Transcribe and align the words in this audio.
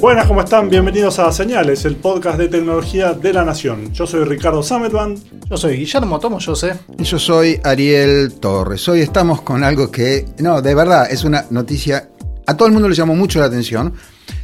Buenas, 0.00 0.26
¿cómo 0.26 0.40
están? 0.40 0.70
Bienvenidos 0.70 1.18
a 1.18 1.30
Señales, 1.30 1.84
el 1.84 1.94
podcast 1.94 2.38
de 2.38 2.48
tecnología 2.48 3.12
de 3.12 3.34
la 3.34 3.44
Nación. 3.44 3.92
Yo 3.92 4.06
soy 4.06 4.24
Ricardo 4.24 4.62
Sametban. 4.62 5.16
Yo 5.50 5.58
soy 5.58 5.76
Guillermo 5.76 6.18
Tomo, 6.18 6.38
yo 6.38 6.56
sé. 6.56 6.72
Y 6.98 7.02
yo 7.02 7.18
soy 7.18 7.60
Ariel 7.62 8.32
Torres. 8.40 8.88
Hoy 8.88 9.00
estamos 9.00 9.42
con 9.42 9.62
algo 9.62 9.90
que, 9.90 10.24
no, 10.38 10.62
de 10.62 10.74
verdad, 10.74 11.12
es 11.12 11.24
una 11.24 11.44
noticia, 11.50 12.08
a 12.46 12.56
todo 12.56 12.66
el 12.66 12.72
mundo 12.72 12.88
le 12.88 12.94
llamó 12.94 13.14
mucho 13.14 13.40
la 13.40 13.44
atención, 13.44 13.92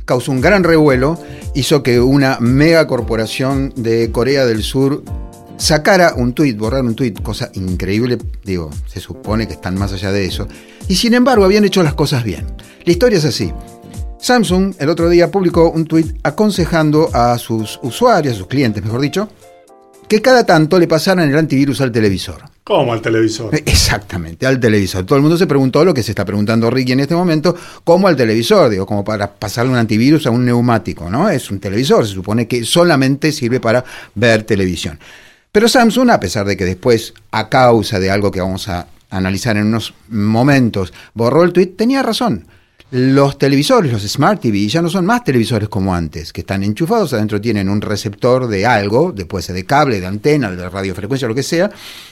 causó 0.04 0.30
un 0.30 0.42
gran 0.42 0.62
revuelo, 0.62 1.18
hizo 1.54 1.82
que 1.82 2.00
una 2.00 2.36
mega 2.38 2.86
corporación 2.86 3.72
de 3.76 4.12
Corea 4.12 4.44
del 4.44 4.62
Sur 4.62 5.04
sacara 5.56 6.12
un 6.16 6.34
tuit, 6.34 6.58
borrar 6.58 6.84
un 6.84 6.94
tuit, 6.94 7.22
cosa 7.22 7.50
increíble, 7.54 8.18
digo, 8.44 8.68
se 8.86 9.00
supone 9.00 9.46
que 9.46 9.54
están 9.54 9.78
más 9.78 9.94
allá 9.94 10.12
de 10.12 10.26
eso, 10.26 10.46
y 10.86 10.96
sin 10.96 11.14
embargo 11.14 11.46
habían 11.46 11.64
hecho 11.64 11.82
las 11.82 11.94
cosas 11.94 12.24
bien. 12.24 12.44
La 12.84 12.92
historia 12.92 13.16
es 13.18 13.24
así. 13.24 13.52
Samsung 14.18 14.74
el 14.78 14.88
otro 14.88 15.08
día 15.08 15.30
publicó 15.30 15.70
un 15.70 15.84
tuit 15.84 16.16
aconsejando 16.22 17.10
a 17.12 17.38
sus 17.38 17.78
usuarios, 17.82 18.34
a 18.34 18.38
sus 18.38 18.46
clientes, 18.46 18.82
mejor 18.82 19.00
dicho, 19.00 19.28
que 20.08 20.22
cada 20.22 20.44
tanto 20.46 20.78
le 20.78 20.88
pasaran 20.88 21.28
el 21.28 21.36
antivirus 21.36 21.80
al 21.80 21.92
televisor. 21.92 22.42
¿Cómo 22.64 22.92
al 22.92 23.02
televisor? 23.02 23.54
Exactamente, 23.66 24.46
al 24.46 24.58
televisor. 24.58 25.04
Todo 25.04 25.16
el 25.16 25.22
mundo 25.22 25.36
se 25.36 25.46
preguntó 25.46 25.84
lo 25.84 25.92
que 25.92 26.02
se 26.02 26.12
está 26.12 26.24
preguntando 26.24 26.70
Ricky 26.70 26.92
en 26.92 27.00
este 27.00 27.14
momento, 27.14 27.54
¿cómo 27.84 28.08
al 28.08 28.16
televisor? 28.16 28.70
Digo, 28.70 28.86
como 28.86 29.04
para 29.04 29.32
pasarle 29.34 29.72
un 29.72 29.78
antivirus 29.78 30.26
a 30.26 30.30
un 30.30 30.44
neumático, 30.44 31.10
¿no? 31.10 31.28
Es 31.28 31.50
un 31.50 31.60
televisor, 31.60 32.06
se 32.06 32.14
supone 32.14 32.48
que 32.48 32.64
solamente 32.64 33.32
sirve 33.32 33.60
para 33.60 33.84
ver 34.14 34.44
televisión. 34.44 34.98
Pero 35.52 35.68
Samsung, 35.68 36.10
a 36.10 36.20
pesar 36.20 36.46
de 36.46 36.56
que 36.56 36.64
después, 36.64 37.14
a 37.30 37.48
causa 37.48 38.00
de 38.00 38.10
algo 38.10 38.30
que 38.30 38.40
vamos 38.40 38.68
a 38.68 38.88
analizar 39.10 39.56
en 39.56 39.66
unos 39.66 39.94
momentos, 40.08 40.92
borró 41.14 41.44
el 41.44 41.52
tuit, 41.52 41.76
tenía 41.76 42.02
razón 42.02 42.46
los 42.90 43.36
televisores, 43.36 43.92
los 43.92 44.02
Smart 44.02 44.40
TV, 44.40 44.68
ya 44.68 44.80
no 44.80 44.88
son 44.88 45.06
más 45.06 45.24
televisores 45.24 45.68
como 45.68 45.94
antes, 45.94 46.32
que 46.32 46.42
están 46.42 46.62
enchufados, 46.62 47.12
adentro 47.12 47.40
tienen 47.40 47.68
un 47.68 47.80
receptor 47.80 48.46
de 48.46 48.64
algo, 48.64 49.12
después 49.12 49.46
de 49.48 49.64
cable, 49.64 50.00
de 50.00 50.06
antena, 50.06 50.50
de 50.50 50.68
radiofrecuencia, 50.68 51.26
lo 51.26 51.34
que 51.34 51.42
sea, 51.42 51.70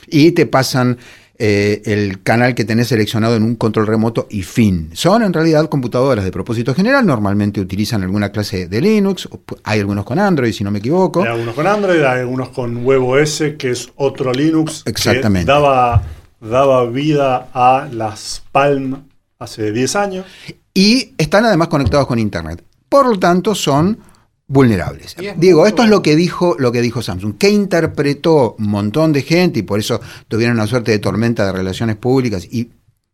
y 0.09 0.33
te 0.33 0.47
pasan 0.47 0.99
eh, 1.39 1.83
el 1.85 2.23
canal 2.23 2.57
que 2.57 2.65
tenés 2.65 2.89
seleccionado 2.89 3.37
en 3.37 3.45
un 3.45 3.55
control 3.55 3.87
remoto 3.87 4.27
y 4.31 4.43
fin. 4.43 4.91
Son 4.95 5.23
en 5.23 5.33
realidad 5.33 5.69
computadoras 5.69 6.25
de 6.25 6.33
propósito 6.33 6.75
general, 6.75 7.07
normalmente 7.07 7.61
utilizan 7.61 8.03
alguna 8.03 8.31
clase 8.31 8.67
de 8.67 8.81
Linux, 8.81 9.29
hay 9.63 9.79
algunos 9.79 10.05
con 10.05 10.19
Android, 10.19 10.53
si 10.53 10.65
no 10.65 10.73
me 10.73 10.81
equivoco. 10.81 11.23
Hay 11.23 11.29
algunos 11.29 11.55
con 11.55 11.67
Android, 11.69 12.03
hay 12.03 12.21
algunos 12.21 12.49
con 12.49 12.85
WebOS, 12.85 13.45
que 13.59 13.71
es 13.71 13.93
otro 13.95 14.33
Linux 14.33 14.83
Exactamente. 14.87 15.47
que 15.47 15.53
daba, 15.53 16.03
daba 16.41 16.85
vida 16.87 17.49
a 17.55 17.89
las 17.93 18.43
Palm 18.51 19.05
hace 19.39 19.71
10 19.71 19.97
años 19.97 20.27
y 20.75 21.15
están 21.17 21.47
además 21.47 21.69
conectados 21.69 22.07
con 22.07 22.19
Internet. 22.19 22.65
Por 22.89 23.07
lo 23.07 23.19
tanto, 23.19 23.55
son 23.55 23.99
vulnerables. 24.47 25.17
Digo, 25.37 25.67
esto 25.67 25.85
es 25.85 25.89
lo 25.89 26.03
que 26.03 26.17
dijo 26.17 26.57
lo 26.59 26.71
que 26.71 26.83
dijo 26.83 27.01
Samsung, 27.01 27.39
que 27.39 27.49
interpretó 27.49 28.57
un 28.59 28.69
montón 28.69 29.13
de 29.13 29.23
gente 29.23 29.61
y 29.61 29.63
por 29.63 29.79
eso 29.79 30.01
tuvieron 30.29 30.57
una 30.57 30.67
suerte 30.67 30.91
de 30.91 30.99
tormenta 30.99 31.47
de 31.47 31.53
relaciones 31.53 31.97
públicas. 31.97 32.47
Y 32.51 32.71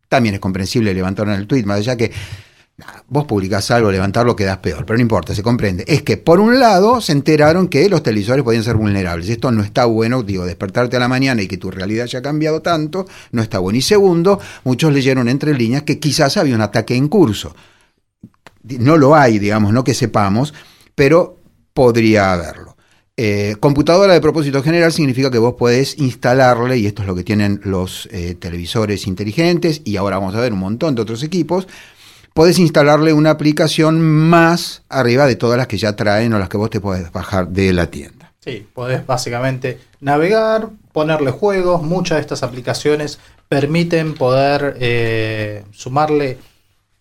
también 0.08 0.34
es 0.34 0.40
comprensible 0.40 0.92
levantaron 0.92 1.34
el 1.34 1.46
tweet, 1.46 1.64
más 1.64 1.78
allá 1.78 1.96
que 1.96 2.10
vos 3.08 3.24
publicás 3.24 3.70
algo, 3.70 3.90
levantarlo 3.90 4.36
quedás 4.36 4.58
peor, 4.58 4.84
pero 4.86 4.96
no 4.96 5.02
importa, 5.02 5.34
se 5.34 5.42
comprende. 5.42 5.84
Es 5.86 6.02
que 6.02 6.16
por 6.16 6.40
un 6.40 6.58
lado 6.58 7.00
se 7.00 7.12
enteraron 7.12 7.68
que 7.68 7.88
los 7.88 8.02
televisores 8.02 8.44
podían 8.44 8.64
ser 8.64 8.76
vulnerables. 8.76 9.28
Esto 9.28 9.50
no 9.50 9.62
está 9.62 9.84
bueno, 9.84 10.22
digo, 10.22 10.44
despertarte 10.44 10.96
a 10.96 11.00
la 11.00 11.08
mañana 11.08 11.42
y 11.42 11.48
que 11.48 11.56
tu 11.56 11.70
realidad 11.70 12.04
haya 12.04 12.22
cambiado 12.22 12.62
tanto, 12.62 13.06
no 13.32 13.42
está 13.42 13.58
bueno. 13.58 13.78
Y 13.78 13.82
segundo, 13.82 14.40
muchos 14.64 14.92
leyeron 14.92 15.28
entre 15.28 15.54
líneas 15.54 15.82
que 15.82 15.98
quizás 15.98 16.36
había 16.36 16.54
un 16.54 16.62
ataque 16.62 16.94
en 16.94 17.08
curso. 17.08 17.54
No 18.62 18.96
lo 18.96 19.14
hay, 19.14 19.38
digamos, 19.38 19.72
no 19.72 19.84
que 19.84 19.94
sepamos, 19.94 20.54
pero 20.94 21.38
podría 21.72 22.32
haberlo. 22.32 22.76
Eh, 23.22 23.56
computadora 23.60 24.14
de 24.14 24.20
propósito 24.22 24.62
general 24.62 24.92
significa 24.92 25.30
que 25.30 25.36
vos 25.36 25.52
podés 25.54 25.98
instalarle, 25.98 26.78
y 26.78 26.86
esto 26.86 27.02
es 27.02 27.08
lo 27.08 27.14
que 27.14 27.22
tienen 27.22 27.60
los 27.64 28.08
eh, 28.12 28.34
televisores 28.34 29.06
inteligentes, 29.06 29.82
y 29.84 29.96
ahora 29.96 30.18
vamos 30.18 30.34
a 30.34 30.40
ver 30.40 30.54
un 30.54 30.60
montón 30.60 30.94
de 30.94 31.02
otros 31.02 31.22
equipos, 31.22 31.68
podés 32.40 32.58
instalarle 32.58 33.12
una 33.12 33.28
aplicación 33.28 34.00
más 34.00 34.82
arriba 34.88 35.26
de 35.26 35.36
todas 35.36 35.58
las 35.58 35.66
que 35.66 35.76
ya 35.76 35.94
traen 35.94 36.32
o 36.32 36.38
las 36.38 36.48
que 36.48 36.56
vos 36.56 36.70
te 36.70 36.80
podés 36.80 37.12
bajar 37.12 37.48
de 37.48 37.74
la 37.74 37.90
tienda. 37.90 38.32
Sí, 38.38 38.66
podés 38.72 39.06
básicamente 39.06 39.78
navegar, 40.00 40.70
ponerle 40.94 41.32
juegos, 41.32 41.82
muchas 41.82 42.16
de 42.16 42.22
estas 42.22 42.42
aplicaciones 42.42 43.18
permiten 43.46 44.14
poder 44.14 44.74
eh, 44.80 45.66
sumarle 45.70 46.38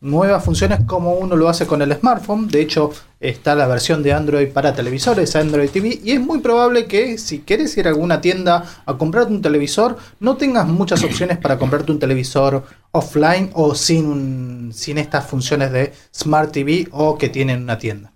nuevas 0.01 0.43
funciones 0.43 0.81
como 0.85 1.13
uno 1.13 1.37
lo 1.37 1.47
hace 1.47 1.65
con 1.65 1.81
el 1.81 1.93
smartphone. 1.93 2.49
De 2.49 2.59
hecho, 2.59 2.91
está 3.19 3.53
la 3.55 3.67
versión 3.67 4.01
de 4.01 4.13
Android 4.13 4.47
para 4.49 4.73
televisores, 4.73 5.35
Android 5.35 5.69
TV, 5.69 5.99
y 6.03 6.11
es 6.11 6.19
muy 6.19 6.39
probable 6.39 6.85
que 6.85 7.17
si 7.17 7.39
quieres 7.39 7.75
ir 7.77 7.87
a 7.87 7.89
alguna 7.89 8.21
tienda 8.21 8.63
a 8.85 8.97
comprarte 8.97 9.33
un 9.33 9.41
televisor, 9.41 9.97
no 10.19 10.37
tengas 10.37 10.67
muchas 10.67 11.03
opciones 11.03 11.37
para 11.37 11.57
comprarte 11.57 11.91
un 11.91 11.99
televisor 11.99 12.63
offline 12.91 13.49
o 13.53 13.75
sin, 13.75 14.71
sin 14.73 14.97
estas 14.97 15.27
funciones 15.27 15.71
de 15.71 15.93
Smart 16.15 16.51
TV 16.51 16.87
o 16.91 17.17
que 17.17 17.29
tienen 17.29 17.63
una 17.63 17.77
tienda. 17.77 18.13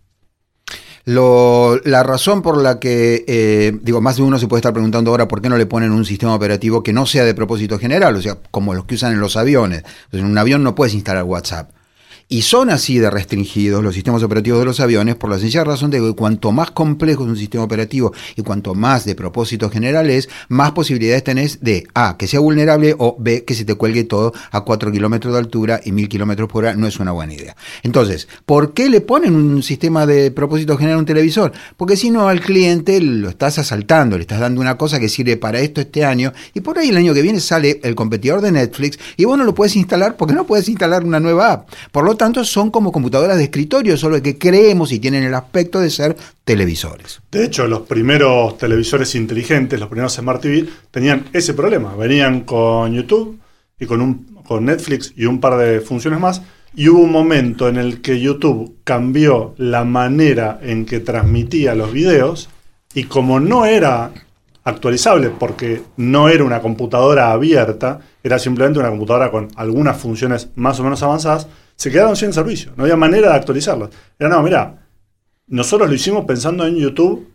la 1.05 2.03
razón 2.03 2.41
por 2.41 2.61
la 2.61 2.79
que, 2.79 3.25
eh, 3.27 3.77
digo, 3.81 3.99
más 3.99 4.15
de 4.15 4.23
uno 4.23 4.39
se 4.39 4.47
puede 4.47 4.59
estar 4.59 4.73
preguntando 4.73 5.11
ahora 5.11 5.27
por 5.27 5.41
qué 5.41 5.49
no 5.49 5.57
le 5.57 5.65
ponen 5.65 5.91
un 5.91 6.05
sistema 6.05 6.33
operativo 6.33 6.81
que 6.81 6.93
no 6.93 7.05
sea 7.05 7.25
de 7.25 7.33
propósito 7.33 7.77
general, 7.77 8.15
o 8.15 8.21
sea, 8.21 8.37
como 8.51 8.73
los 8.73 8.85
que 8.85 8.95
usan 8.95 9.11
en 9.11 9.19
los 9.19 9.35
aviones. 9.35 9.83
en 10.13 10.23
un 10.23 10.37
avión 10.37 10.63
no 10.63 10.75
puedes 10.75 10.93
instalar 10.93 11.25
WhatsApp. 11.25 11.71
Y 12.29 12.41
son 12.44 12.69
así 12.69 12.97
de 12.97 13.09
restringidos 13.09 13.84
los 13.84 13.94
sistemas 13.94 14.23
operativos 14.23 14.59
de 14.59 14.66
los 14.66 14.79
aviones 14.79 15.16
por 15.16 15.29
la 15.29 15.38
sencilla 15.38 15.63
razón 15.63 15.91
de 15.91 16.00
que 16.00 16.13
cuanto 16.13 16.51
más 16.51 16.72
complejo 16.72 17.23
es 17.23 17.29
un 17.29 17.38
sistema 17.38 17.63
operativo 17.63 18.13
y 18.35 18.41
cuanto 18.41 18.73
más 18.73 19.06
de 19.06 19.16
propósito 19.16 19.69
general 19.69 20.09
es, 20.09 20.29
más 20.50 20.72
posibilidades 20.72 21.23
tenés 21.23 21.59
de 21.62 21.85
A, 21.94 22.17
que 22.17 22.28
sea 22.28 22.39
vulnerable 22.39 22.95
o 22.97 23.16
B, 23.19 23.44
que 23.44 23.53
se 23.53 23.66
te 23.66 23.75
cuelgue 23.75 24.03
todo 24.03 24.33
a 24.51 24.62
4 24.62 24.91
kilómetros 24.91 25.33
de 25.33 25.39
altura 25.39 25.81
y 25.83 25.91
1000 25.91 26.09
kilómetros 26.09 26.50
por 26.50 26.63
hora. 26.63 26.75
No 26.75 26.88
es 26.88 27.00
una 27.00 27.12
buena 27.12 27.33
idea. 27.33 27.56
Entonces, 27.83 28.28
¿por 28.45 28.73
qué 28.73 28.89
le 28.89 29.01
ponen 29.01 29.35
un 29.35 29.62
sistema 29.62 30.06
de 30.06 30.31
propósito 30.31 30.78
general 30.78 30.97
a 30.97 31.00
un 31.00 31.06
televisor? 31.06 31.51
Porque 31.78 31.97
si 31.97 32.09
no, 32.09 32.28
al 32.28 32.41
cliente 32.41 33.00
lo 33.01 33.29
estás 33.29 33.59
asaltando, 33.59 34.17
le 34.17 34.22
estás 34.22 34.39
dando 34.39 34.62
una 34.62 34.78
cosa 34.78 35.00
que 35.00 35.09
sirve 35.09 35.38
para 35.38 35.59
esto 35.59 35.81
este 35.81 36.06
año 36.06 36.33
y 36.53 36.62
por 36.62 36.78
ahí 36.78 36.89
el 36.89 36.97
año 36.97 37.13
que 37.13 37.22
viene 37.22 37.39
sale 37.39 37.79
el 37.83 37.95
competidor 37.95 38.41
de 38.41 38.51
Netflix 38.51 38.97
y 39.17 39.25
vos 39.25 39.38
no 39.38 39.44
lo 39.44 39.53
puedes 39.53 39.75
instalar 39.75 40.17
porque 40.17 40.33
no 40.33 40.45
puedes 40.45 40.67
instalar 40.69 41.03
una 41.03 41.19
nueva 41.19 41.51
app. 41.51 41.69
Por 41.91 42.06
lo 42.06 42.12
tanto, 42.16 42.44
son 42.44 42.72
como 42.72 42.91
computadoras 42.91 43.38
de 43.38 43.46
escritorio, 43.46 43.97
solo 43.97 44.22
que 44.22 44.38
creemos 44.38 44.91
y 44.91 45.00
tienen 45.00 45.24
el 45.24 45.34
aspecto 45.34 45.79
de 45.79 45.90
ser 45.90 46.16
televisores. 46.44 47.22
De 47.31 47.46
hecho, 47.46 47.68
los 47.68 47.81
primeros 47.81 48.57
televisores 48.57 49.16
inteligentes, 49.16 49.79
los 49.79 49.90
primeros 49.90 50.13
Smart 50.13 50.41
TV, 50.41 50.66
tenían 50.91 51.25
ese 51.34 51.53
problema. 51.53 51.96
Venían 51.96 52.41
con 52.41 52.94
YouTube 52.94 53.40
y 53.79 53.85
con, 53.85 54.01
un, 54.01 54.41
con 54.46 54.66
Netflix 54.66 55.13
y 55.16 55.25
un 55.25 55.40
par 55.40 55.57
de 55.57 55.81
funciones 55.81 56.19
más. 56.19 56.41
Y 56.75 56.90
hubo 56.90 57.01
un 57.01 57.12
momento 57.12 57.69
en 57.69 57.78
el 57.78 58.01
que 58.01 58.19
YouTube 58.19 58.78
cambió 58.84 59.53
la 59.57 59.84
manera 59.84 60.59
en 60.62 60.85
que 60.85 61.00
transmitía 61.00 61.75
los 61.75 61.91
videos 61.91 62.50
y 62.94 63.03
como 63.06 63.40
no 63.40 63.66
era 63.66 64.12
actualizable 64.63 65.30
porque 65.30 65.81
no 65.97 66.30
era 66.30 66.44
una 66.44 66.62
computadora 66.62 67.31
abierta, 67.31 68.00
era 68.24 68.40
simplemente 68.40 68.80
una 68.80 68.90
computadora 68.90 69.30
con 69.30 69.50
algunas 69.56 69.98
funciones 69.98 70.50
más 70.56 70.80
o 70.80 70.83
menos 70.83 71.04
avanzadas, 71.04 71.48
se 71.75 71.91
quedaron 71.91 72.15
sin 72.15 72.33
servicio. 72.33 72.71
No 72.75 72.83
había 72.83 72.95
manera 72.95 73.29
de 73.29 73.35
actualizarlos. 73.35 73.89
Era, 74.17 74.29
no, 74.29 74.41
mira, 74.41 74.87
nosotros 75.47 75.89
lo 75.89 75.95
hicimos 75.95 76.25
pensando 76.25 76.65
en 76.65 76.75
YouTube 76.75 77.29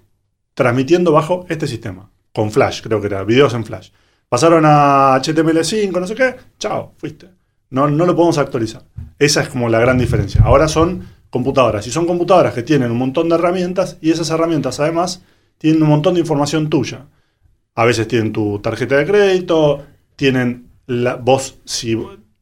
transmitiendo 0.55 1.13
bajo 1.13 1.47
este 1.49 1.67
sistema, 1.69 2.11
con 2.35 2.51
Flash, 2.51 2.83
creo 2.83 3.01
que 3.01 3.07
era, 3.07 3.23
videos 3.23 3.55
en 3.55 3.65
Flash. 3.65 3.91
Pasaron 4.29 4.65
a 4.67 5.17
HTML5, 5.23 6.01
no 6.01 6.07
sé 6.07 6.15
qué, 6.15 6.35
chao, 6.59 6.95
fuiste. 6.97 7.29
No, 7.71 7.89
no 7.89 8.05
lo 8.05 8.17
podemos 8.17 8.39
actualizar. 8.39 8.83
Esa 9.19 9.43
es 9.43 9.49
como 9.49 9.69
la 9.69 9.79
gran 9.79 9.99
diferencia. 9.99 10.43
Ahora 10.43 10.67
son 10.67 11.07
computadoras, 11.31 11.87
y 11.87 11.91
son 11.91 12.07
computadoras 12.07 12.55
que 12.55 12.63
tienen 12.63 12.91
un 12.91 12.99
montón 12.99 13.29
de 13.29 13.37
herramientas, 13.37 13.99
y 14.01 14.11
esas 14.11 14.31
herramientas 14.31 14.81
además 14.81 15.23
tienen 15.59 15.83
un 15.83 15.89
montón 15.91 16.15
de 16.15 16.21
información 16.21 16.69
tuya. 16.69 17.07
A 17.75 17.85
veces 17.85 18.09
tienen 18.09 18.33
tu 18.33 18.59
tarjeta 18.59 18.97
de 18.97 19.07
crédito, 19.07 19.85
tienen 20.17 20.71
la, 20.87 21.15
vos 21.15 21.59
si 21.65 21.97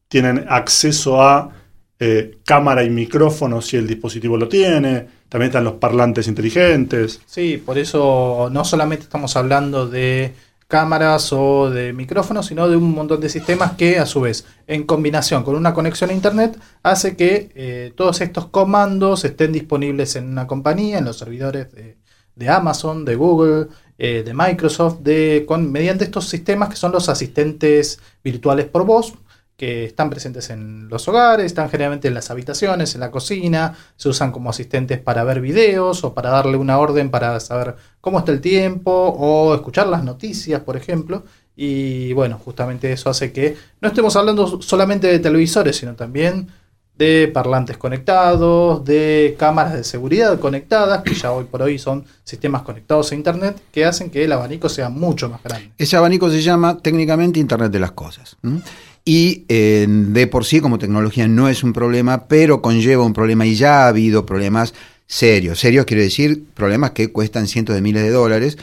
tienen 0.09 0.47
acceso 0.49 1.21
a 1.21 1.51
eh, 1.99 2.39
cámara 2.45 2.85
y 2.85 2.91
micrófono 2.91 3.63
si 3.63 3.77
el 3.77 3.87
dispositivo 3.87 4.37
lo 4.37 4.49
tiene, 4.49 5.07
también 5.29 5.49
están 5.49 5.65
los 5.65 5.75
parlantes 5.75 6.29
inteligentes. 6.29 7.21
Sí, 7.27 7.63
por 7.65 7.79
eso 7.79 8.49
no 8.53 8.65
solamente 8.65 9.05
estamos 9.05 9.37
hablando 9.37 9.89
de 9.89 10.35
cámaras 10.69 11.33
o 11.33 11.71
de 11.71 11.93
micrófonos, 11.93 12.47
sino 12.47 12.69
de 12.69 12.77
un 12.77 12.93
montón 12.93 13.21
de 13.21 13.29
sistemas 13.29 13.73
que 13.73 13.99
a 13.99 14.07
su 14.07 14.21
vez, 14.21 14.47
en 14.67 14.85
combinación 14.85 15.45
con 15.45 15.55
una 15.55 15.73
conexión 15.75 16.11
a 16.11 16.13
Internet, 16.13 16.59
hace 16.83 17.17
que 17.17 17.51
eh, 17.55 17.93
todos 17.97 18.21
estos 18.21 18.47
comandos 18.49 19.25
estén 19.25 19.53
disponibles 19.53 20.17
en 20.17 20.29
una 20.29 20.47
compañía, 20.47 20.99
en 20.99 21.05
los 21.05 21.19
servidores 21.19 21.69
de, 21.73 22.49
Amazon, 22.49 23.05
de 23.05 23.15
Google, 23.15 23.69
eh, 23.99 24.23
de 24.25 24.35
Microsoft, 24.35 24.99
mediante 25.59 26.05
estos 26.05 26.29
sistemas 26.29 26.69
que 26.69 26.77
son 26.77 26.93
los 26.93 27.09
asistentes 27.09 28.01
virtuales 28.23 28.67
por 28.67 28.85
voz, 28.85 29.15
que 29.57 29.85
están 29.85 30.11
presentes 30.11 30.51
en 30.51 30.89
los 30.89 31.09
hogares, 31.09 31.47
están 31.47 31.71
generalmente 31.71 32.09
en 32.09 32.15
las 32.15 32.31
habitaciones, 32.31 32.95
en 32.95 33.01
la 33.01 33.11
cocina, 33.11 33.75
se 33.97 34.09
usan 34.09 34.31
como 34.31 34.51
asistentes 34.51 34.99
para 34.99 35.25
ver 35.25 35.41
videos 35.41 36.05
o 36.05 36.13
para 36.13 36.31
darle 36.31 36.59
una 36.59 36.79
orden 36.79 37.11
para 37.11 37.41
saber 37.41 37.77
cómo 38.01 38.19
está 38.19 38.33
el 38.33 38.41
tiempo 38.41 38.93
o 38.93 39.55
escuchar 39.55 39.87
las 39.87 40.05
noticias, 40.05 40.61
por 40.61 40.77
ejemplo. 40.77 41.25
Y 41.57 42.13
bueno, 42.13 42.39
justamente 42.45 42.93
eso 42.93 43.09
hace 43.09 43.33
que 43.33 43.57
no 43.81 43.89
estemos 43.89 44.15
hablando 44.17 44.61
solamente 44.61 45.07
de 45.07 45.19
televisores, 45.19 45.77
sino 45.77 45.95
también 45.95 46.49
de 46.99 47.31
parlantes 47.33 47.77
conectados, 47.77 48.85
de 48.85 49.37
cámaras 49.39 49.75
de 49.75 49.85
seguridad 49.85 50.39
conectadas, 50.39 51.03
que 51.03 51.15
ya 51.15 51.33
hoy 51.33 51.45
por 51.45 51.63
hoy 51.63 51.79
son 51.79 52.05
sistemas 52.25 52.63
conectados 52.63 53.13
a 53.13 53.15
Internet, 53.15 53.61
que 53.71 53.85
hacen 53.85 54.11
que 54.11 54.25
el 54.25 54.33
abanico 54.33 54.69
sea 54.69 54.89
mucho 54.89 55.29
más 55.29 55.43
grande. 55.43 55.73
Ese 55.77 55.97
abanico 55.97 56.31
se 56.31 56.43
llama 56.43 56.79
técnicamente 56.79 57.39
Internet 57.39 57.71
de 57.71 57.81
las 57.81 57.93
Cosas. 57.93 58.37
Y 59.07 59.45
eh, 59.49 59.87
de 59.89 60.27
por 60.27 60.45
sí 60.45 60.61
como 60.61 60.79
tecnología 60.79 61.29
no 61.29 61.49
es 61.49 61.63
un 61.63 61.73
problema, 61.73 62.27
pero 62.27 62.61
conlleva 62.61 63.05
un 63.05 63.15
problema 63.15 63.47
y 63.47 63.55
ya 63.55 63.85
ha 63.85 63.89
habido 63.89 64.27
problemas 64.27 64.75
serios. 65.07 65.61
Serios 65.61 65.87
quiero 65.87 66.03
decir 66.03 66.43
problemas 66.53 66.91
que 66.91 67.13
cuestan 67.13 67.47
cientos 67.47 67.75
de 67.75 67.81
miles 67.81 68.03
de 68.03 68.11
dólares 68.11 68.59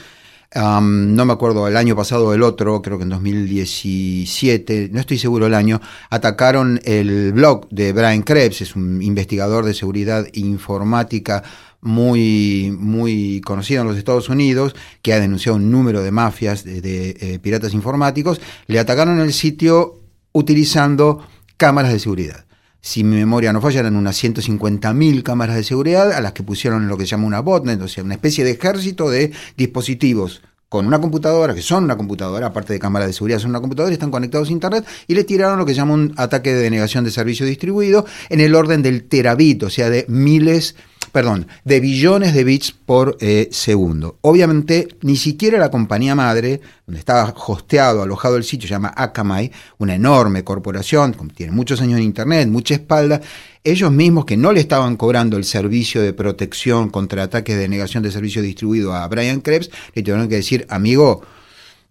no 0.55 1.25
me 1.25 1.33
acuerdo, 1.33 1.67
el 1.67 1.77
año 1.77 1.95
pasado 1.95 2.27
o 2.27 2.33
el 2.33 2.43
otro, 2.43 2.81
creo 2.81 2.97
que 2.97 3.03
en 3.03 3.09
2017, 3.09 4.89
no 4.91 4.99
estoy 4.99 5.17
seguro 5.17 5.47
el 5.47 5.53
año, 5.53 5.81
atacaron 6.09 6.79
el 6.83 7.33
blog 7.33 7.67
de 7.69 7.91
Brian 7.93 8.21
Krebs, 8.21 8.61
es 8.61 8.75
un 8.75 9.01
investigador 9.01 9.65
de 9.65 9.73
seguridad 9.73 10.27
informática 10.33 11.43
muy, 11.81 12.73
muy 12.77 13.41
conocido 13.41 13.81
en 13.81 13.87
los 13.87 13.97
Estados 13.97 14.29
Unidos, 14.29 14.75
que 15.01 15.13
ha 15.13 15.19
denunciado 15.19 15.57
un 15.57 15.71
número 15.71 16.01
de 16.01 16.11
mafias 16.11 16.63
de, 16.63 17.17
eh, 17.19 17.39
piratas 17.41 17.73
informáticos, 17.73 18.39
le 18.67 18.79
atacaron 18.79 19.19
el 19.19 19.33
sitio 19.33 20.02
utilizando 20.33 21.25
cámaras 21.57 21.93
de 21.93 21.99
seguridad. 21.99 22.45
Si 22.81 23.05
mi 23.05 23.15
memoria 23.15 23.53
no 23.53 23.61
falla, 23.61 23.79
eran 23.79 23.95
unas 23.95 24.21
150.000 24.21 25.23
cámaras 25.23 25.55
de 25.55 25.63
seguridad 25.63 26.11
a 26.11 26.19
las 26.19 26.33
que 26.33 26.43
pusieron 26.43 26.89
lo 26.89 26.97
que 26.97 27.05
se 27.05 27.11
llama 27.11 27.27
una 27.27 27.39
botnet, 27.39 27.81
o 27.81 27.87
sea, 27.87 28.03
una 28.03 28.15
especie 28.15 28.43
de 28.43 28.51
ejército 28.51 29.09
de 29.09 29.31
dispositivos 29.55 30.41
con 30.67 30.87
una 30.87 30.99
computadora, 30.99 31.53
que 31.53 31.61
son 31.61 31.83
una 31.83 31.95
computadora, 31.95 32.47
aparte 32.47 32.73
de 32.73 32.79
cámaras 32.79 33.07
de 33.07 33.13
seguridad, 33.13 33.37
son 33.37 33.51
una 33.51 33.61
computadora, 33.61 33.93
están 33.93 34.09
conectados 34.09 34.49
a 34.49 34.51
Internet 34.51 34.85
y 35.07 35.13
le 35.13 35.23
tiraron 35.23 35.59
lo 35.59 35.65
que 35.67 35.73
se 35.73 35.77
llama 35.77 35.93
un 35.93 36.13
ataque 36.17 36.51
de 36.51 36.61
denegación 36.61 37.03
de 37.03 37.11
servicio 37.11 37.45
distribuido 37.45 38.05
en 38.29 38.39
el 38.39 38.55
orden 38.55 38.81
del 38.81 39.03
terabit, 39.03 39.61
o 39.61 39.69
sea, 39.69 39.89
de 39.89 40.05
miles 40.09 40.75
de 40.75 40.83
perdón, 41.13 41.47
de 41.63 41.79
billones 41.79 42.33
de 42.33 42.43
bits 42.43 42.71
por 42.71 43.17
eh, 43.21 43.47
segundo. 43.51 44.17
Obviamente, 44.21 44.87
ni 45.03 45.15
siquiera 45.15 45.59
la 45.59 45.69
compañía 45.69 46.15
madre, 46.15 46.59
donde 46.87 46.97
estaba 46.97 47.31
hosteado, 47.47 48.01
alojado 48.01 48.35
el 48.35 48.43
sitio, 48.43 48.67
se 48.67 48.73
llama 48.73 48.91
Akamai, 48.97 49.51
una 49.77 49.93
enorme 49.93 50.43
corporación, 50.43 51.15
tiene 51.35 51.51
muchos 51.51 51.81
años 51.81 51.99
en 51.99 52.05
Internet, 52.05 52.49
mucha 52.49 52.73
espalda, 52.73 53.21
ellos 53.63 53.91
mismos 53.91 54.25
que 54.25 54.37
no 54.37 54.51
le 54.51 54.59
estaban 54.59 54.97
cobrando 54.97 55.37
el 55.37 55.43
servicio 55.43 56.01
de 56.01 56.13
protección 56.13 56.89
contra 56.89 57.21
ataques 57.21 57.57
de 57.57 57.69
negación 57.69 58.01
de 58.01 58.09
servicio 58.09 58.41
distribuido 58.41 58.95
a 58.95 59.07
Brian 59.07 59.39
Krebs, 59.41 59.69
le 59.93 60.01
tuvieron 60.01 60.27
que 60.27 60.37
decir, 60.37 60.65
amigo, 60.67 61.21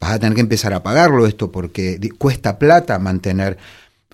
vas 0.01 0.15
a 0.15 0.19
tener 0.19 0.35
que 0.35 0.41
empezar 0.41 0.75
a 0.75 0.83
pagarlo 0.83 1.29
esto 1.29 1.53
porque 1.53 2.01
cuesta 2.19 2.59
plata 2.59 2.99
mantener 2.99 3.57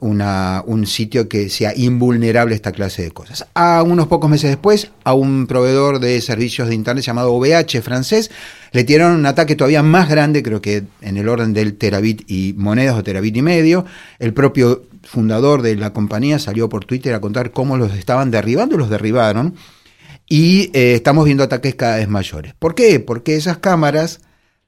un 0.00 0.86
sitio 0.86 1.28
que 1.28 1.48
sea 1.48 1.72
invulnerable 1.76 2.54
a 2.54 2.56
esta 2.56 2.72
clase 2.72 3.02
de 3.02 3.10
cosas. 3.10 3.46
A 3.54 3.82
unos 3.82 4.06
pocos 4.06 4.30
meses 4.30 4.50
después, 4.50 4.90
a 5.04 5.14
un 5.14 5.46
proveedor 5.46 5.98
de 6.00 6.20
servicios 6.20 6.68
de 6.68 6.74
Internet 6.74 7.04
llamado 7.04 7.32
OVH 7.34 7.82
francés, 7.82 8.30
le 8.72 8.84
tiraron 8.84 9.16
un 9.16 9.26
ataque 9.26 9.56
todavía 9.56 9.82
más 9.82 10.08
grande, 10.08 10.42
creo 10.42 10.60
que 10.60 10.84
en 11.00 11.16
el 11.16 11.28
orden 11.28 11.54
del 11.54 11.74
terabit 11.76 12.30
y 12.30 12.54
monedas 12.56 12.96
o 12.96 13.02
terabit 13.02 13.36
y 13.36 13.42
medio. 13.42 13.84
El 14.18 14.34
propio 14.34 14.84
fundador 15.02 15.62
de 15.62 15.76
la 15.76 15.92
compañía 15.92 16.38
salió 16.38 16.68
por 16.68 16.84
Twitter 16.84 17.14
a 17.14 17.20
contar 17.20 17.50
cómo 17.50 17.76
los 17.76 17.94
estaban 17.94 18.30
derribando 18.30 18.74
y 18.74 18.78
los 18.78 18.90
derribaron. 18.90 19.54
Y 20.28 20.70
eh, 20.74 20.94
estamos 20.94 21.24
viendo 21.24 21.42
ataques 21.42 21.74
cada 21.74 21.96
vez 21.96 22.08
mayores. 22.08 22.54
¿Por 22.58 22.74
qué? 22.74 23.00
Porque 23.00 23.36
esas 23.36 23.58
cámaras 23.58 24.20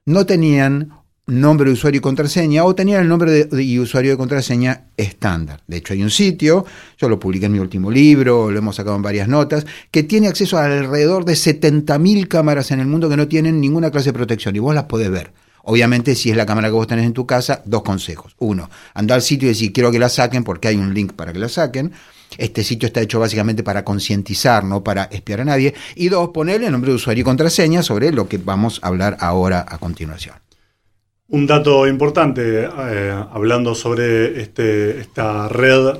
no 0.05 0.25
tenían 0.25 1.00
nombre 1.27 1.67
de 1.67 1.73
usuario 1.73 1.99
y 1.99 2.01
contraseña 2.01 2.65
o 2.65 2.75
tenía 2.75 2.99
el 2.99 3.07
nombre 3.07 3.47
y 3.51 3.79
usuario 3.79 4.11
de 4.11 4.17
contraseña 4.17 4.87
estándar. 4.97 5.61
De 5.67 5.77
hecho, 5.77 5.93
hay 5.93 6.03
un 6.03 6.09
sitio, 6.09 6.65
yo 6.97 7.09
lo 7.09 7.19
publiqué 7.19 7.45
en 7.45 7.53
mi 7.53 7.59
último 7.59 7.91
libro, 7.91 8.51
lo 8.51 8.57
hemos 8.57 8.75
sacado 8.75 8.95
en 8.95 9.01
varias 9.01 9.27
notas, 9.27 9.65
que 9.91 10.03
tiene 10.03 10.27
acceso 10.27 10.57
a 10.57 10.65
alrededor 10.65 11.23
de 11.25 11.33
70.000 11.33 12.27
cámaras 12.27 12.71
en 12.71 12.79
el 12.79 12.87
mundo 12.87 13.07
que 13.07 13.17
no 13.17 13.27
tienen 13.27 13.61
ninguna 13.61 13.91
clase 13.91 14.09
de 14.09 14.13
protección 14.13 14.55
y 14.55 14.59
vos 14.59 14.75
las 14.75 14.85
podés 14.85 15.11
ver. 15.11 15.31
Obviamente, 15.63 16.15
si 16.15 16.31
es 16.31 16.37
la 16.37 16.45
cámara 16.45 16.69
que 16.69 16.73
vos 16.73 16.87
tenés 16.87 17.05
en 17.05 17.13
tu 17.13 17.27
casa, 17.27 17.61
dos 17.65 17.83
consejos. 17.83 18.35
Uno, 18.39 18.69
anda 18.93 19.15
al 19.15 19.21
sitio 19.21 19.47
y 19.47 19.49
decir 19.49 19.71
quiero 19.71 19.91
que 19.91 19.99
la 19.99 20.09
saquen 20.09 20.43
porque 20.43 20.67
hay 20.67 20.75
un 20.75 20.93
link 20.93 21.13
para 21.13 21.31
que 21.31 21.39
la 21.39 21.49
saquen. 21.49 21.91
Este 22.37 22.63
sitio 22.63 22.87
está 22.87 23.01
hecho 23.01 23.19
básicamente 23.19 23.61
para 23.61 23.83
concientizar, 23.83 24.63
no 24.63 24.83
para 24.83 25.03
espiar 25.05 25.41
a 25.41 25.45
nadie. 25.45 25.73
Y 25.95 26.09
dos, 26.09 26.29
ponerle 26.29 26.67
el 26.67 26.71
nombre 26.71 26.91
de 26.91 26.95
usuario 26.95 27.21
y 27.21 27.25
contraseña 27.25 27.83
sobre 27.83 28.11
lo 28.11 28.27
que 28.27 28.37
vamos 28.37 28.79
a 28.81 28.87
hablar 28.87 29.17
ahora 29.19 29.65
a 29.67 29.77
continuación. 29.77 30.35
Un 31.33 31.47
dato 31.47 31.87
importante, 31.87 32.65
eh, 32.65 33.25
hablando 33.31 33.73
sobre 33.73 34.41
este, 34.41 34.99
esta 34.99 35.47
red 35.47 35.99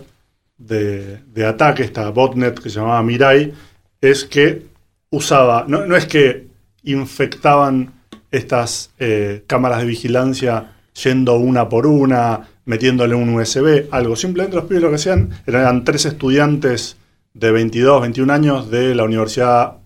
de, 0.57 1.45
ataque, 1.45 1.83
esta 1.83 2.09
botnet 2.09 2.59
que 2.59 2.69
se 2.69 2.79
llamaba 2.79 3.01
Mirai, 3.01 3.53
es 4.01 4.25
que 4.25 4.65
usaba, 5.09 5.63
no, 5.69 5.95
es 5.95 6.05
que 6.05 6.47
infectaban 6.83 7.93
estas 8.29 8.91
eh, 8.99 9.45
cámaras 9.47 9.79
de 9.79 9.85
vigilancia 9.85 10.73
yendo 11.01 11.37
una 11.37 11.69
por 11.69 11.87
una, 11.87 12.49
metiéndole 12.65 13.15
un 13.15 13.29
USB, 13.29 13.87
algo. 13.89 14.17
Simplemente 14.17 14.57
los 14.57 14.65
pibes 14.65 14.83
lo 14.83 14.89
que 14.89 14.95
hacían 14.95 15.29
eran 15.47 15.85
tres 15.85 16.07
estudiantes 16.07 16.97
de 17.33 17.51
22, 17.51 18.01
21 18.01 18.33
años 18.33 18.69
de 18.69 18.93
la 18.95 19.05
Universidad 19.05 19.77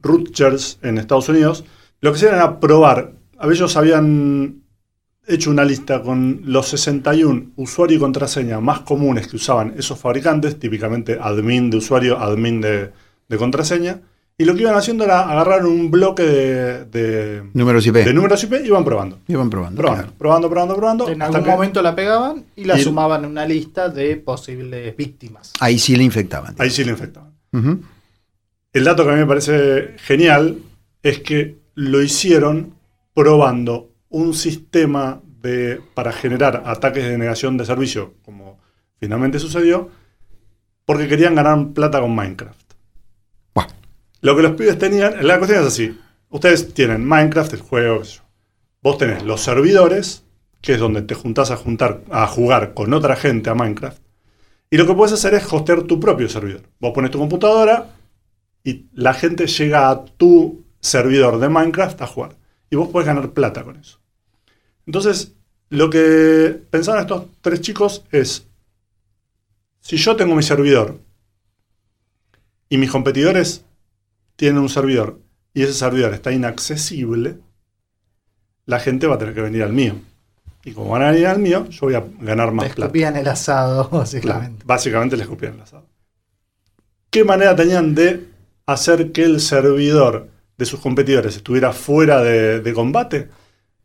Rutgers 0.00 0.80
en 0.82 0.98
Estados 0.98 1.28
Unidos. 1.28 1.62
Lo 2.00 2.10
que 2.10 2.16
hacían 2.16 2.34
era 2.34 2.58
probar. 2.58 3.12
Ellos 3.40 3.76
habían 3.76 4.61
hecho 5.26 5.50
una 5.50 5.64
lista 5.64 6.02
con 6.02 6.42
los 6.44 6.68
61 6.68 7.52
usuarios 7.56 7.98
y 7.98 8.00
contraseña 8.00 8.60
más 8.60 8.80
comunes 8.80 9.28
que 9.28 9.36
usaban 9.36 9.74
esos 9.76 9.98
fabricantes, 9.98 10.58
típicamente 10.58 11.18
admin 11.20 11.70
de 11.70 11.76
usuario, 11.76 12.18
admin 12.18 12.60
de, 12.60 12.90
contraseña, 13.38 14.00
y 14.36 14.44
lo 14.44 14.54
que 14.54 14.62
iban 14.62 14.74
haciendo 14.74 15.04
era 15.04 15.30
agarrar 15.30 15.64
un 15.64 15.90
bloque 15.90 16.22
de, 16.22 17.44
números 17.54 17.86
IP. 17.86 17.94
De 17.96 18.12
números 18.12 18.42
IP 18.42 18.54
y 18.64 18.66
iban 18.66 18.84
probando. 18.84 19.20
Iban 19.28 19.48
probando. 19.48 19.80
Probando, 19.80 20.12
probando, 20.18 20.50
probando, 20.50 20.76
probando. 20.76 21.08
En 21.08 21.22
algún 21.22 21.46
momento 21.46 21.80
la 21.80 21.94
pegaban 21.94 22.44
y 22.56 22.64
la 22.64 22.78
sumaban 22.78 23.24
en 23.24 23.30
una 23.30 23.46
lista 23.46 23.88
de 23.88 24.16
posibles 24.16 24.96
víctimas. 24.96 25.52
Ahí 25.60 25.78
sí 25.78 25.96
le 25.96 26.04
infectaban. 26.04 26.54
Ahí 26.58 26.70
sí 26.70 26.84
le 26.84 26.92
infectaban. 26.92 27.32
El 28.72 28.84
dato 28.84 29.04
que 29.04 29.10
a 29.10 29.12
mí 29.12 29.20
me 29.20 29.26
parece 29.26 29.94
genial 29.98 30.58
es 31.02 31.20
que 31.20 31.58
lo 31.74 32.02
hicieron 32.02 32.74
probando 33.14 33.91
un 34.12 34.34
sistema 34.34 35.20
de, 35.42 35.80
para 35.94 36.12
generar 36.12 36.62
ataques 36.66 37.04
de 37.04 37.18
negación 37.18 37.56
de 37.56 37.66
servicio, 37.66 38.14
como 38.24 38.58
finalmente 38.98 39.38
sucedió, 39.38 39.90
porque 40.84 41.08
querían 41.08 41.34
ganar 41.34 41.72
plata 41.72 42.00
con 42.00 42.14
Minecraft. 42.14 42.60
Lo 44.20 44.36
que 44.36 44.42
los 44.42 44.52
pibes 44.52 44.78
tenían, 44.78 45.26
la 45.26 45.38
cuestión 45.38 45.62
es 45.62 45.66
así, 45.66 45.98
ustedes 46.30 46.72
tienen 46.74 47.04
Minecraft, 47.04 47.54
el 47.54 47.60
juego, 47.60 48.02
vos 48.80 48.98
tenés 48.98 49.24
los 49.24 49.40
servidores, 49.40 50.24
que 50.60 50.74
es 50.74 50.78
donde 50.78 51.02
te 51.02 51.16
juntás 51.16 51.50
a, 51.50 51.56
juntar, 51.56 52.02
a 52.08 52.28
jugar 52.28 52.72
con 52.72 52.94
otra 52.94 53.16
gente 53.16 53.50
a 53.50 53.56
Minecraft, 53.56 54.00
y 54.70 54.76
lo 54.76 54.86
que 54.86 54.94
puedes 54.94 55.12
hacer 55.12 55.34
es 55.34 55.52
hostear 55.52 55.82
tu 55.82 56.00
propio 56.00 56.28
servidor. 56.28 56.62
Vos 56.80 56.92
pones 56.94 57.10
tu 57.10 57.18
computadora 57.18 57.88
y 58.64 58.86
la 58.94 59.12
gente 59.12 59.46
llega 59.46 59.90
a 59.90 60.04
tu 60.04 60.64
servidor 60.80 61.38
de 61.40 61.50
Minecraft 61.50 62.00
a 62.00 62.06
jugar. 62.06 62.36
Y 62.70 62.76
vos 62.76 62.88
podés 62.88 63.06
ganar 63.06 63.32
plata 63.32 63.64
con 63.64 63.76
eso. 63.76 64.00
Entonces, 64.86 65.32
lo 65.70 65.88
que 65.90 66.62
pensaban 66.70 67.00
estos 67.00 67.26
tres 67.40 67.60
chicos 67.60 68.04
es, 68.10 68.46
si 69.80 69.96
yo 69.96 70.16
tengo 70.16 70.34
mi 70.34 70.42
servidor 70.42 70.98
y 72.68 72.76
mis 72.78 72.90
competidores 72.90 73.64
tienen 74.36 74.58
un 74.58 74.68
servidor 74.68 75.18
y 75.54 75.62
ese 75.62 75.72
servidor 75.72 76.14
está 76.14 76.32
inaccesible, 76.32 77.38
la 78.66 78.80
gente 78.80 79.06
va 79.06 79.16
a 79.16 79.18
tener 79.18 79.34
que 79.34 79.40
venir 79.40 79.62
al 79.62 79.72
mío. 79.72 79.94
Y 80.64 80.72
como 80.72 80.90
van 80.90 81.02
a 81.02 81.10
venir 81.10 81.26
al 81.26 81.38
mío, 81.38 81.66
yo 81.68 81.80
voy 81.82 81.94
a 81.94 82.04
ganar 82.20 82.52
más 82.52 82.66
les 82.66 82.74
plata. 82.74 83.18
el 83.18 83.28
asado, 83.28 83.88
básicamente. 83.92 84.64
básicamente 84.66 85.16
les 85.16 85.24
escupían 85.24 85.54
el 85.54 85.62
asado. 85.62 85.86
¿Qué 87.10 87.24
manera 87.24 87.56
tenían 87.56 87.94
de 87.94 88.28
hacer 88.66 89.12
que 89.12 89.24
el 89.24 89.40
servidor 89.40 90.28
de 90.56 90.64
sus 90.64 90.80
competidores 90.80 91.36
estuviera 91.36 91.72
fuera 91.72 92.22
de 92.22 92.72
combate? 92.74 93.28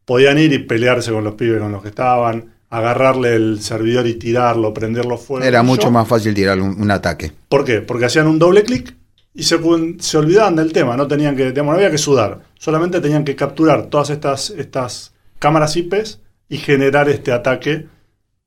Podían 0.07 0.37
ir 0.39 0.53
y 0.53 0.59
pelearse 0.59 1.11
con 1.11 1.25
los 1.25 1.35
pibes 1.35 1.59
con 1.61 1.71
los 1.73 1.81
que 1.83 1.89
estaban, 1.89 2.53
agarrarle 2.69 3.35
el 3.35 3.61
servidor 3.61 4.07
y 4.07 4.13
tirarlo, 4.15 4.73
prenderlo 4.73 5.17
fuego. 5.17 5.45
Era 5.45 5.61
mucho 5.63 5.83
yo- 5.87 5.91
más 5.91 6.07
fácil 6.07 6.33
tirar 6.33 6.59
un, 6.61 6.81
un 6.81 6.89
ataque. 6.91 7.33
¿Por 7.49 7.65
qué? 7.65 7.81
Porque 7.81 8.05
hacían 8.05 8.25
un 8.27 8.39
doble 8.39 8.63
clic 8.63 8.95
y 9.33 9.43
se, 9.43 9.59
se 9.99 10.17
olvidaban 10.17 10.55
del 10.55 10.71
tema, 10.73 10.95
no 10.97 11.07
tenían 11.07 11.35
que, 11.35 11.49
digamos, 11.51 11.73
no 11.73 11.77
había 11.77 11.91
que 11.91 11.97
sudar, 11.97 12.39
solamente 12.57 13.01
tenían 13.01 13.25
que 13.25 13.35
capturar 13.35 13.87
todas 13.87 14.09
estas, 14.09 14.49
estas 14.51 15.13
cámaras 15.39 15.75
IPs 15.75 16.19
y 16.49 16.57
generar 16.57 17.09
este 17.09 17.31
ataque 17.33 17.85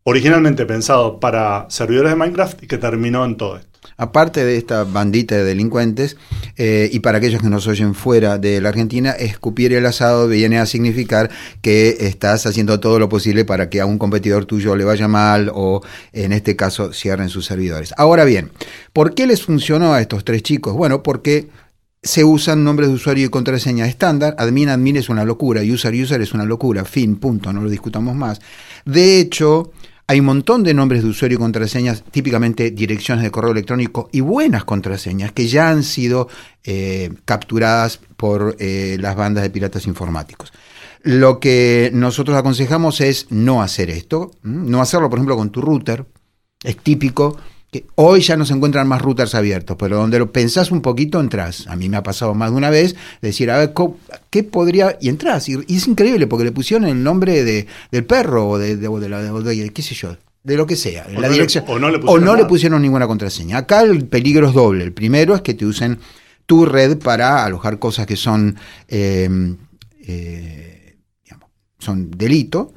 originalmente 0.02 0.64
pensado 0.66 1.20
para 1.20 1.66
servidores 1.68 2.10
de 2.10 2.16
Minecraft 2.16 2.62
y 2.62 2.66
que 2.66 2.78
terminó 2.78 3.24
en 3.26 3.36
todo 3.36 3.56
esto. 3.58 3.69
Aparte 3.96 4.44
de 4.44 4.56
esta 4.56 4.84
bandita 4.84 5.36
de 5.36 5.44
delincuentes, 5.44 6.16
eh, 6.56 6.88
y 6.92 7.00
para 7.00 7.18
aquellos 7.18 7.42
que 7.42 7.48
nos 7.48 7.66
oyen 7.66 7.94
fuera 7.94 8.38
de 8.38 8.60
la 8.60 8.70
Argentina, 8.70 9.12
escupir 9.12 9.72
el 9.72 9.86
asado 9.86 10.28
viene 10.28 10.58
a 10.58 10.66
significar 10.66 11.30
que 11.62 11.96
estás 12.00 12.46
haciendo 12.46 12.80
todo 12.80 12.98
lo 12.98 13.08
posible 13.08 13.44
para 13.44 13.68
que 13.68 13.80
a 13.80 13.86
un 13.86 13.98
competidor 13.98 14.44
tuyo 14.46 14.76
le 14.76 14.84
vaya 14.84 15.08
mal 15.08 15.50
o 15.54 15.82
en 16.12 16.32
este 16.32 16.56
caso 16.56 16.92
cierren 16.92 17.28
sus 17.28 17.46
servidores. 17.46 17.94
Ahora 17.96 18.24
bien, 18.24 18.50
¿por 18.92 19.14
qué 19.14 19.26
les 19.26 19.42
funcionó 19.42 19.92
a 19.92 20.00
estos 20.00 20.24
tres 20.24 20.42
chicos? 20.42 20.74
Bueno, 20.74 21.02
porque 21.02 21.48
se 22.02 22.24
usan 22.24 22.64
nombres 22.64 22.88
de 22.88 22.94
usuario 22.94 23.26
y 23.26 23.30
contraseña 23.30 23.86
estándar. 23.86 24.34
Admin, 24.38 24.70
admin 24.70 24.96
es 24.96 25.08
una 25.08 25.24
locura. 25.24 25.60
User, 25.62 25.94
user 25.94 26.20
es 26.22 26.32
una 26.32 26.44
locura. 26.44 26.84
Fin, 26.84 27.16
punto. 27.16 27.52
No 27.52 27.60
lo 27.60 27.68
discutamos 27.68 28.16
más. 28.16 28.40
De 28.86 29.20
hecho, 29.20 29.72
hay 30.10 30.18
un 30.18 30.26
montón 30.26 30.64
de 30.64 30.74
nombres 30.74 31.04
de 31.04 31.08
usuario 31.08 31.36
y 31.36 31.38
contraseñas, 31.38 32.02
típicamente 32.02 32.72
direcciones 32.72 33.22
de 33.22 33.30
correo 33.30 33.52
electrónico 33.52 34.08
y 34.10 34.18
buenas 34.18 34.64
contraseñas 34.64 35.30
que 35.30 35.46
ya 35.46 35.70
han 35.70 35.84
sido 35.84 36.26
eh, 36.64 37.12
capturadas 37.24 38.00
por 38.16 38.56
eh, 38.58 38.96
las 38.98 39.14
bandas 39.14 39.44
de 39.44 39.50
piratas 39.50 39.86
informáticos. 39.86 40.52
Lo 41.04 41.38
que 41.38 41.92
nosotros 41.94 42.36
aconsejamos 42.36 43.00
es 43.00 43.28
no 43.30 43.62
hacer 43.62 43.88
esto, 43.88 44.32
no 44.42 44.82
hacerlo, 44.82 45.08
por 45.08 45.20
ejemplo, 45.20 45.36
con 45.36 45.50
tu 45.50 45.60
router. 45.60 46.04
Es 46.64 46.76
típico 46.78 47.36
que 47.70 47.86
hoy 47.94 48.20
ya 48.20 48.36
no 48.36 48.44
se 48.44 48.52
encuentran 48.52 48.88
más 48.88 49.00
routers 49.00 49.34
abiertos, 49.34 49.76
pero 49.78 49.96
donde 49.98 50.18
lo 50.18 50.32
pensás 50.32 50.72
un 50.72 50.80
poquito 50.82 51.20
entras. 51.20 51.66
A 51.68 51.76
mí 51.76 51.88
me 51.88 51.96
ha 51.96 52.02
pasado 52.02 52.34
más 52.34 52.50
de 52.50 52.56
una 52.56 52.68
vez 52.70 52.96
decir, 53.22 53.50
a 53.50 53.58
ver, 53.58 53.72
¿qué 54.30 54.42
podría? 54.42 54.96
Y 55.00 55.08
entras. 55.08 55.48
Y, 55.48 55.56
es 55.68 55.86
increíble 55.86 56.26
porque 56.26 56.44
le 56.44 56.52
pusieron 56.52 56.88
el 56.88 57.02
nombre 57.02 57.44
de, 57.44 57.66
del 57.92 58.04
perro 58.04 58.48
o 58.48 58.58
de, 58.58 58.76
de- 58.76 58.88
o 58.88 58.98
de 58.98 59.08
la, 59.08 59.32
o 59.32 59.42
qué 59.44 59.82
sé 59.82 59.94
yo, 59.94 60.16
de 60.42 60.56
lo 60.56 60.66
que 60.66 60.74
sea, 60.74 61.06
O 61.08 61.12
la 61.12 61.14
no 61.14 61.20
le- 61.28 61.32
dirección. 61.34 61.64
o 61.68 61.78
no 61.78 61.90
le 61.90 61.96
o 61.98 62.00
pusieron 62.00 62.24
no 62.24 62.34
le 62.36 62.44
pusieron 62.46 62.82
ninguna 62.82 63.06
contraseña. 63.06 63.58
Acá 63.58 63.82
el 63.82 64.04
peligro 64.06 64.48
es 64.48 64.54
doble. 64.54 64.82
El 64.82 64.92
primero 64.92 65.36
es 65.36 65.42
que 65.42 65.54
te 65.54 65.64
usen 65.64 65.98
tu 66.46 66.64
red 66.66 66.98
para 66.98 67.44
alojar 67.44 67.78
cosas 67.78 68.04
que 68.06 68.16
son, 68.16 68.56
eh, 68.88 69.28
eh, 70.06 70.96
digamos, 71.24 71.50
son 71.78 72.10
delito. 72.10 72.72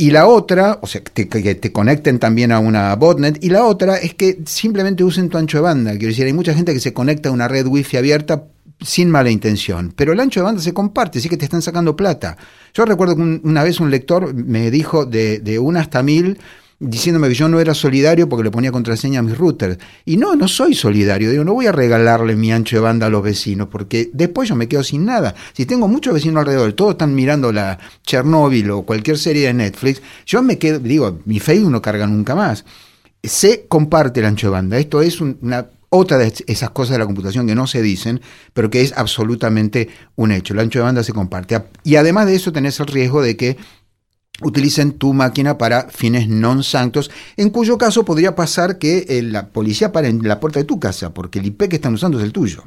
Y 0.00 0.10
la 0.12 0.26
otra, 0.26 0.78
o 0.80 0.86
sea, 0.86 1.02
te- 1.02 1.28
que 1.28 1.54
te 1.54 1.72
conecten 1.72 2.18
también 2.18 2.52
a 2.52 2.58
una 2.58 2.96
botnet. 2.96 3.36
Y 3.44 3.50
la 3.50 3.64
otra 3.66 3.96
es 3.98 4.14
que 4.14 4.38
simplemente 4.46 5.04
usen 5.04 5.28
tu 5.28 5.36
ancho 5.36 5.58
de 5.58 5.62
banda. 5.62 5.90
Quiero 5.92 6.06
decir, 6.08 6.24
hay 6.24 6.32
mucha 6.32 6.54
gente 6.54 6.72
que 6.72 6.80
se 6.80 6.94
conecta 6.94 7.28
a 7.28 7.32
una 7.32 7.48
red 7.48 7.66
wifi 7.66 7.98
abierta 7.98 8.44
sin 8.80 9.10
mala 9.10 9.28
intención. 9.30 9.92
Pero 9.94 10.14
el 10.14 10.20
ancho 10.20 10.40
de 10.40 10.44
banda 10.44 10.62
se 10.62 10.72
comparte, 10.72 11.18
así 11.18 11.28
que 11.28 11.36
te 11.36 11.44
están 11.44 11.60
sacando 11.60 11.96
plata. 11.96 12.38
Yo 12.72 12.86
recuerdo 12.86 13.14
que 13.14 13.20
un- 13.20 13.40
una 13.44 13.62
vez 13.62 13.78
un 13.78 13.90
lector 13.90 14.32
me 14.32 14.70
dijo 14.70 15.04
de, 15.04 15.38
de 15.40 15.58
una 15.58 15.80
hasta 15.80 16.02
mil 16.02 16.38
diciéndome 16.82 17.28
que 17.28 17.34
yo 17.34 17.46
no 17.48 17.60
era 17.60 17.74
solidario 17.74 18.26
porque 18.28 18.44
le 18.44 18.50
ponía 18.50 18.72
contraseña 18.72 19.20
a 19.20 19.22
mis 19.22 19.36
routers. 19.36 19.78
Y 20.06 20.16
no, 20.16 20.34
no 20.34 20.48
soy 20.48 20.74
solidario. 20.74 21.30
Digo, 21.30 21.44
no 21.44 21.52
voy 21.52 21.66
a 21.66 21.72
regalarle 21.72 22.34
mi 22.36 22.50
ancho 22.52 22.76
de 22.76 22.80
banda 22.80 23.06
a 23.06 23.10
los 23.10 23.22
vecinos 23.22 23.68
porque 23.70 24.10
después 24.14 24.48
yo 24.48 24.56
me 24.56 24.66
quedo 24.66 24.82
sin 24.82 25.04
nada. 25.04 25.34
Si 25.52 25.66
tengo 25.66 25.86
muchos 25.88 26.14
vecinos 26.14 26.40
alrededor, 26.40 26.72
todos 26.72 26.92
están 26.92 27.14
mirando 27.14 27.52
la 27.52 27.78
Chernobyl 28.04 28.70
o 28.70 28.82
cualquier 28.82 29.18
serie 29.18 29.46
de 29.48 29.54
Netflix, 29.54 30.00
yo 30.26 30.42
me 30.42 30.58
quedo, 30.58 30.78
digo, 30.78 31.20
mi 31.26 31.38
Facebook 31.38 31.70
no 31.70 31.82
carga 31.82 32.06
nunca 32.06 32.34
más. 32.34 32.64
Se 33.22 33.66
comparte 33.68 34.20
el 34.20 34.26
ancho 34.26 34.46
de 34.46 34.52
banda. 34.52 34.78
Esto 34.78 35.02
es 35.02 35.20
un- 35.20 35.36
una 35.42 35.66
otra 35.90 36.16
de 36.18 36.32
esas 36.46 36.70
cosas 36.70 36.92
de 36.92 36.98
la 37.00 37.04
computación 37.06 37.46
que 37.46 37.54
no 37.54 37.66
se 37.66 37.82
dicen, 37.82 38.20
pero 38.54 38.70
que 38.70 38.80
es 38.80 38.94
absolutamente 38.96 39.88
un 40.16 40.30
hecho. 40.32 40.54
El 40.54 40.60
ancho 40.60 40.78
de 40.78 40.84
banda 40.84 41.02
se 41.02 41.12
comparte. 41.12 41.60
Y 41.84 41.96
además 41.96 42.26
de 42.26 42.36
eso 42.36 42.52
tenés 42.52 42.78
el 42.80 42.86
riesgo 42.86 43.20
de 43.22 43.36
que 43.36 43.56
utilicen 44.42 44.92
tu 44.92 45.12
máquina 45.12 45.58
para 45.58 45.88
fines 45.88 46.28
non 46.28 46.62
sanctos, 46.62 47.10
en 47.36 47.50
cuyo 47.50 47.78
caso 47.78 48.04
podría 48.04 48.34
pasar 48.34 48.78
que 48.78 49.06
eh, 49.08 49.22
la 49.22 49.48
policía 49.48 49.92
pare 49.92 50.08
en 50.08 50.26
la 50.26 50.40
puerta 50.40 50.60
de 50.60 50.64
tu 50.64 50.80
casa, 50.80 51.12
porque 51.12 51.38
el 51.38 51.46
IP 51.46 51.68
que 51.68 51.76
están 51.76 51.94
usando 51.94 52.18
es 52.18 52.24
el 52.24 52.32
tuyo. 52.32 52.64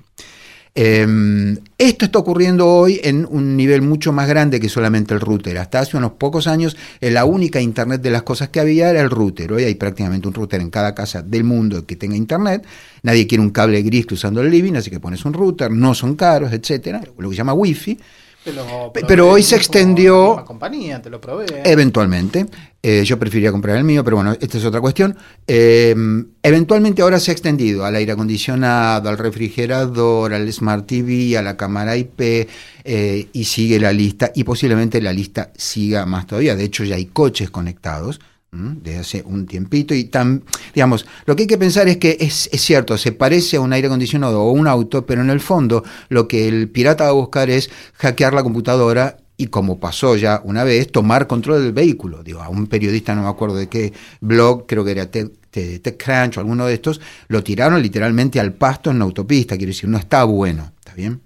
Eh, 0.75 1.55
esto 1.77 2.05
está 2.05 2.17
ocurriendo 2.17 2.67
hoy 2.67 2.99
en 3.03 3.27
un 3.29 3.55
nivel 3.55 3.83
mucho 3.83 4.11
más 4.11 4.27
grande 4.27 4.59
que 4.59 4.69
solamente 4.69 5.13
el 5.13 5.19
router. 5.19 5.57
Hasta 5.59 5.79
hace 5.79 5.97
unos 5.97 6.13
pocos 6.13 6.47
años, 6.47 6.75
eh, 6.99 7.11
la 7.11 7.25
única 7.25 7.61
Internet 7.61 8.01
de 8.01 8.09
las 8.09 8.23
cosas 8.23 8.49
que 8.49 8.59
había 8.59 8.89
era 8.89 9.01
el 9.01 9.09
router. 9.09 9.53
Hoy 9.53 9.65
hay 9.65 9.75
prácticamente 9.75 10.27
un 10.27 10.33
router 10.33 10.61
en 10.61 10.71
cada 10.71 10.95
casa 10.95 11.21
del 11.21 11.43
mundo 11.43 11.85
que 11.85 11.95
tenga 11.95 12.15
Internet. 12.15 12.65
Nadie 13.03 13.27
quiere 13.27 13.43
un 13.43 13.51
cable 13.51 13.81
gris 13.83 14.07
cruzando 14.07 14.41
el 14.41 14.49
living, 14.49 14.73
así 14.73 14.89
que 14.89 14.99
pones 14.99 15.23
un 15.25 15.33
router. 15.33 15.69
No 15.69 15.93
son 15.93 16.15
caros, 16.15 16.51
etcétera, 16.51 17.03
lo 17.17 17.29
que 17.29 17.35
se 17.35 17.37
llama 17.37 17.53
Wi-Fi. 17.53 17.99
Te 18.43 18.51
lo 18.51 18.91
pero 19.07 19.29
hoy 19.29 19.41
se 19.43 19.55
extendió- 19.55 20.35
la 20.35 20.43
compañía 20.45 21.01
te 21.01 21.09
lo 21.09 21.21
provee. 21.21 21.45
Eventualmente. 21.63 22.45
Eh, 22.85 23.03
yo 23.05 23.17
preferiría 23.17 23.49
comprar 23.51 23.77
el 23.77 23.85
mío, 23.85 24.03
pero 24.03 24.17
bueno, 24.17 24.33
esta 24.33 24.57
es 24.57 24.65
otra 24.65 24.81
cuestión. 24.81 25.15
Eh, 25.47 25.95
eventualmente 26.43 27.01
ahora 27.01 27.17
se 27.17 27.31
ha 27.31 27.33
extendido 27.33 27.85
al 27.85 27.95
aire 27.95 28.11
acondicionado, 28.11 29.07
al 29.07 29.17
refrigerador, 29.17 30.33
al 30.33 30.51
Smart 30.51 30.85
TV, 30.85 31.37
a 31.37 31.41
la 31.41 31.55
cámara 31.55 31.95
IP, 31.95 32.47
eh, 32.83 33.27
y 33.31 33.43
sigue 33.45 33.79
la 33.79 33.93
lista, 33.93 34.31
y 34.35 34.43
posiblemente 34.43 35.01
la 35.01 35.13
lista 35.13 35.51
siga 35.55 36.05
más 36.05 36.27
todavía. 36.27 36.57
De 36.57 36.65
hecho, 36.65 36.83
ya 36.83 36.95
hay 36.95 37.05
coches 37.05 37.49
conectados 37.49 38.19
¿m? 38.53 38.77
desde 38.81 38.99
hace 38.99 39.23
un 39.25 39.45
tiempito, 39.45 39.93
y 39.93 40.05
tan, 40.05 40.43
digamos, 40.73 41.05
lo 41.25 41.35
que 41.35 41.43
hay 41.43 41.47
que 41.47 41.57
pensar 41.57 41.87
es 41.87 41.97
que 41.97 42.17
es, 42.19 42.49
es 42.51 42.61
cierto, 42.61 42.97
se 42.97 43.11
parece 43.11 43.57
a 43.57 43.61
un 43.61 43.73
aire 43.73 43.87
acondicionado 43.87 44.41
o 44.41 44.51
un 44.51 44.67
auto, 44.67 45.05
pero 45.05 45.21
en 45.21 45.29
el 45.29 45.39
fondo 45.39 45.83
lo 46.09 46.27
que 46.27 46.47
el 46.47 46.69
pirata 46.69 47.05
va 47.05 47.09
a 47.09 47.13
buscar 47.13 47.49
es 47.49 47.69
hackear 47.95 48.33
la 48.33 48.43
computadora 48.43 49.17
y 49.37 49.47
como 49.47 49.79
pasó 49.79 50.15
ya 50.15 50.41
una 50.43 50.63
vez, 50.63 50.91
tomar 50.91 51.27
control 51.27 51.63
del 51.63 51.73
vehículo. 51.73 52.23
Digo, 52.23 52.41
a 52.41 52.49
un 52.49 52.67
periodista, 52.67 53.15
no 53.15 53.23
me 53.23 53.29
acuerdo 53.29 53.55
de 53.55 53.67
qué 53.67 53.93
blog, 54.21 54.65
creo 54.67 54.85
que 54.85 54.91
era 54.91 55.09
TechCrunch 55.09 56.37
o 56.37 56.39
alguno 56.39 56.65
de 56.65 56.75
estos, 56.75 57.01
lo 57.27 57.43
tiraron 57.43 57.81
literalmente 57.81 58.39
al 58.39 58.53
pasto 58.53 58.91
en 58.91 58.99
la 58.99 59.05
autopista. 59.05 59.57
Quiero 59.57 59.71
decir, 59.71 59.89
no 59.89 59.97
está 59.97 60.23
bueno. 60.23 60.71
¿Está 60.77 60.93
bien? 60.93 61.21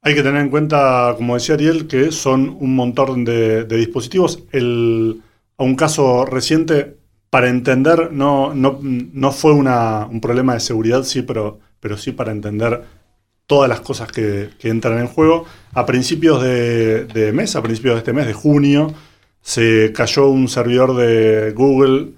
Hay 0.00 0.14
que 0.14 0.22
tener 0.22 0.40
en 0.40 0.50
cuenta, 0.50 1.14
como 1.16 1.34
decía 1.34 1.54
Ariel, 1.54 1.86
que 1.86 2.10
son 2.10 2.56
un 2.58 2.74
montón 2.74 3.24
de, 3.24 3.64
de 3.64 3.76
dispositivos. 3.76 4.42
El, 4.50 5.22
a 5.62 5.66
un 5.66 5.76
caso 5.76 6.24
reciente, 6.26 6.96
para 7.30 7.48
entender, 7.48 8.12
no, 8.12 8.52
no, 8.54 8.78
no 8.82 9.32
fue 9.32 9.52
una- 9.52 10.06
un 10.06 10.20
problema 10.20 10.54
de 10.54 10.60
seguridad, 10.60 11.02
sí, 11.04 11.22
pero, 11.22 11.60
pero 11.80 11.96
sí 11.96 12.12
para 12.12 12.30
entender 12.32 12.82
todas 13.46 13.68
las 13.68 13.80
cosas 13.80 14.10
que, 14.12 14.50
que 14.58 14.68
entran 14.68 14.98
en 14.98 15.06
juego. 15.08 15.46
A 15.72 15.86
principios 15.86 16.42
de, 16.42 17.04
de 17.06 17.32
mes, 17.32 17.56
a 17.56 17.62
principios 17.62 17.94
de 17.94 17.98
este 17.98 18.12
mes, 18.12 18.26
de 18.26 18.32
junio, 18.34 18.92
se 19.40 19.92
cayó 19.94 20.28
un 20.28 20.48
servidor 20.48 20.94
de 20.96 21.52
Google 21.52 22.12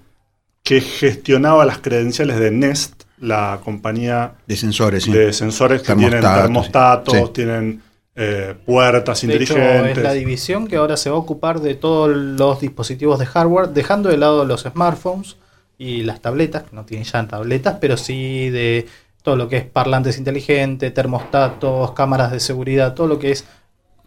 que 0.63 0.81
gestionaba 0.81 1.65
las 1.65 1.77
credenciales 1.79 2.39
de 2.39 2.51
Nest, 2.51 3.03
la 3.19 3.61
compañía 3.63 4.33
De 4.47 4.55
sensores, 4.57 5.03
sí. 5.03 5.11
de 5.11 5.31
sensores 5.31 5.81
que 5.81 5.93
tienen 5.95 6.21
Termostatos, 6.21 7.13
termostatos, 7.13 7.27
sí. 7.27 7.33
tienen 7.33 7.81
eh, 8.15 8.55
puertas 8.65 9.21
De 9.21 9.35
hecho, 9.35 9.53
inteligentes. 9.53 9.97
es 9.97 10.03
la 10.03 10.13
división 10.13 10.67
que 10.67 10.77
ahora 10.77 10.95
se 10.97 11.09
va 11.09 11.17
a 11.17 11.19
ocupar 11.19 11.59
de 11.59 11.75
todos 11.75 12.09
los 12.15 12.61
dispositivos 12.61 13.19
de 13.19 13.25
hardware, 13.25 13.69
dejando 13.69 14.09
de 14.09 14.17
lado 14.17 14.45
los 14.45 14.63
smartphones 14.63 15.37
y 15.77 16.03
las 16.03 16.21
tabletas, 16.21 16.63
que 16.63 16.75
no 16.75 16.85
tienen 16.85 17.05
ya 17.05 17.27
tabletas, 17.27 17.77
pero 17.81 17.97
sí 17.97 18.49
de 18.49 18.87
todo 19.21 19.35
lo 19.35 19.49
que 19.49 19.57
es 19.57 19.65
parlantes 19.65 20.17
inteligentes, 20.17 20.93
termostatos, 20.93 21.91
cámaras 21.91 22.31
de 22.31 22.39
seguridad, 22.39 22.93
todo 22.93 23.07
lo 23.07 23.19
que 23.19 23.31
es 23.31 23.45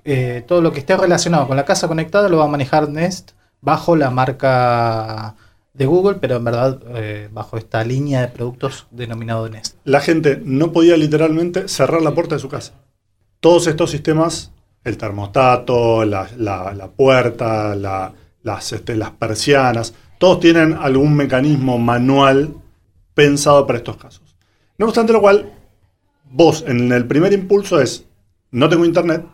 eh, 0.05 0.43
todo 0.47 0.63
lo 0.63 0.73
que 0.73 0.79
esté 0.79 0.97
relacionado 0.97 1.47
con 1.47 1.57
la 1.57 1.67
casa 1.67 1.87
conectada 1.87 2.31
lo 2.31 2.39
va 2.39 2.45
a 2.45 2.49
manejar 2.49 2.89
Nest 2.89 3.33
bajo 3.61 3.95
la 3.95 4.11
marca 4.11 5.35
de 5.75 5.85
Google, 5.85 6.17
pero 6.19 6.37
en 6.37 6.45
verdad 6.45 6.81
eh, 6.95 7.29
bajo 7.31 7.59
esta 7.59 7.85
línea 7.85 8.23
de 8.23 8.29
productos 8.29 8.87
denominado 8.91 9.49
Nest. 9.51 9.77
la 9.85 10.01
gente 10.01 10.41
no 10.43 10.73
podía 10.73 10.97
literalmente 10.97 11.69
cerrar 11.69 12.01
la 12.01 12.15
puerta 12.15 12.37
de 12.37 12.41
su 12.41 12.49
casa. 12.49 12.73
Todos 13.41 13.67
estos 13.69 13.91
sistemas, 13.91 14.51
el 14.85 14.97
termostato, 14.99 16.05
la, 16.05 16.27
puerta, 16.97 17.75
la- 17.75 18.13
las, 18.43 18.73
este, 18.73 18.97
las 18.97 19.11
persianas, 19.13 19.95
todos 20.19 20.41
tienen 20.41 20.73
algún 20.75 21.15
mecanismo 21.15 21.79
manual 21.79 22.55
pensado 23.15 23.67
para 23.67 23.79
estos 23.79 23.97
casos. 23.97 24.37
No 24.77 24.87
obstante 24.87 25.13
lo 25.13 25.21
cual, 25.21 25.53
vos 26.31 26.65
en 26.67 26.91
el 26.93 27.07
primer 27.07 27.33
impulso 27.33 27.81
es, 27.81 28.05
no 28.51 28.69
tengo 28.69 28.85
internet, 28.85 29.25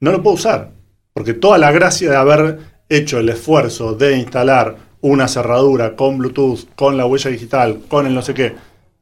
no 0.00 0.12
lo 0.12 0.22
puedo 0.22 0.34
usar. 0.36 0.70
Porque 1.12 1.34
toda 1.34 1.58
la 1.58 1.72
gracia 1.72 2.10
de 2.10 2.16
haber 2.16 2.58
hecho 2.88 3.18
el 3.18 3.28
esfuerzo 3.28 3.94
de 3.94 4.16
instalar 4.16 4.76
una 5.00 5.26
cerradura 5.28 5.96
con 5.96 6.18
Bluetooth, 6.18 6.68
con 6.76 6.96
la 6.96 7.06
huella 7.06 7.30
digital, 7.30 7.80
con 7.88 8.06
el 8.06 8.14
no 8.14 8.22
sé 8.22 8.34
qué, 8.34 8.54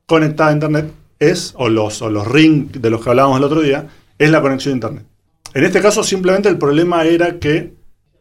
conectada 0.07 0.51
a 0.51 0.55
internet, 0.55 0.93
es, 1.19 1.53
o 1.59 1.69
los, 1.69 2.01
o 2.01 2.09
los 2.09 2.27
ring 2.27 2.71
de 2.71 2.91
los 2.91 3.03
que 3.03 3.11
hablábamos 3.11 3.39
el 3.39 3.45
otro 3.45 3.61
día, 3.61 3.87
es 4.19 4.31
la 4.31 4.43
conexión 4.43 4.73
a 4.73 4.77
internet. 4.77 5.07
En 5.55 5.65
este 5.65 5.81
caso 5.81 6.03
simplemente 6.03 6.49
el 6.49 6.59
problema 6.59 7.05
era 7.05 7.39
que 7.39 7.73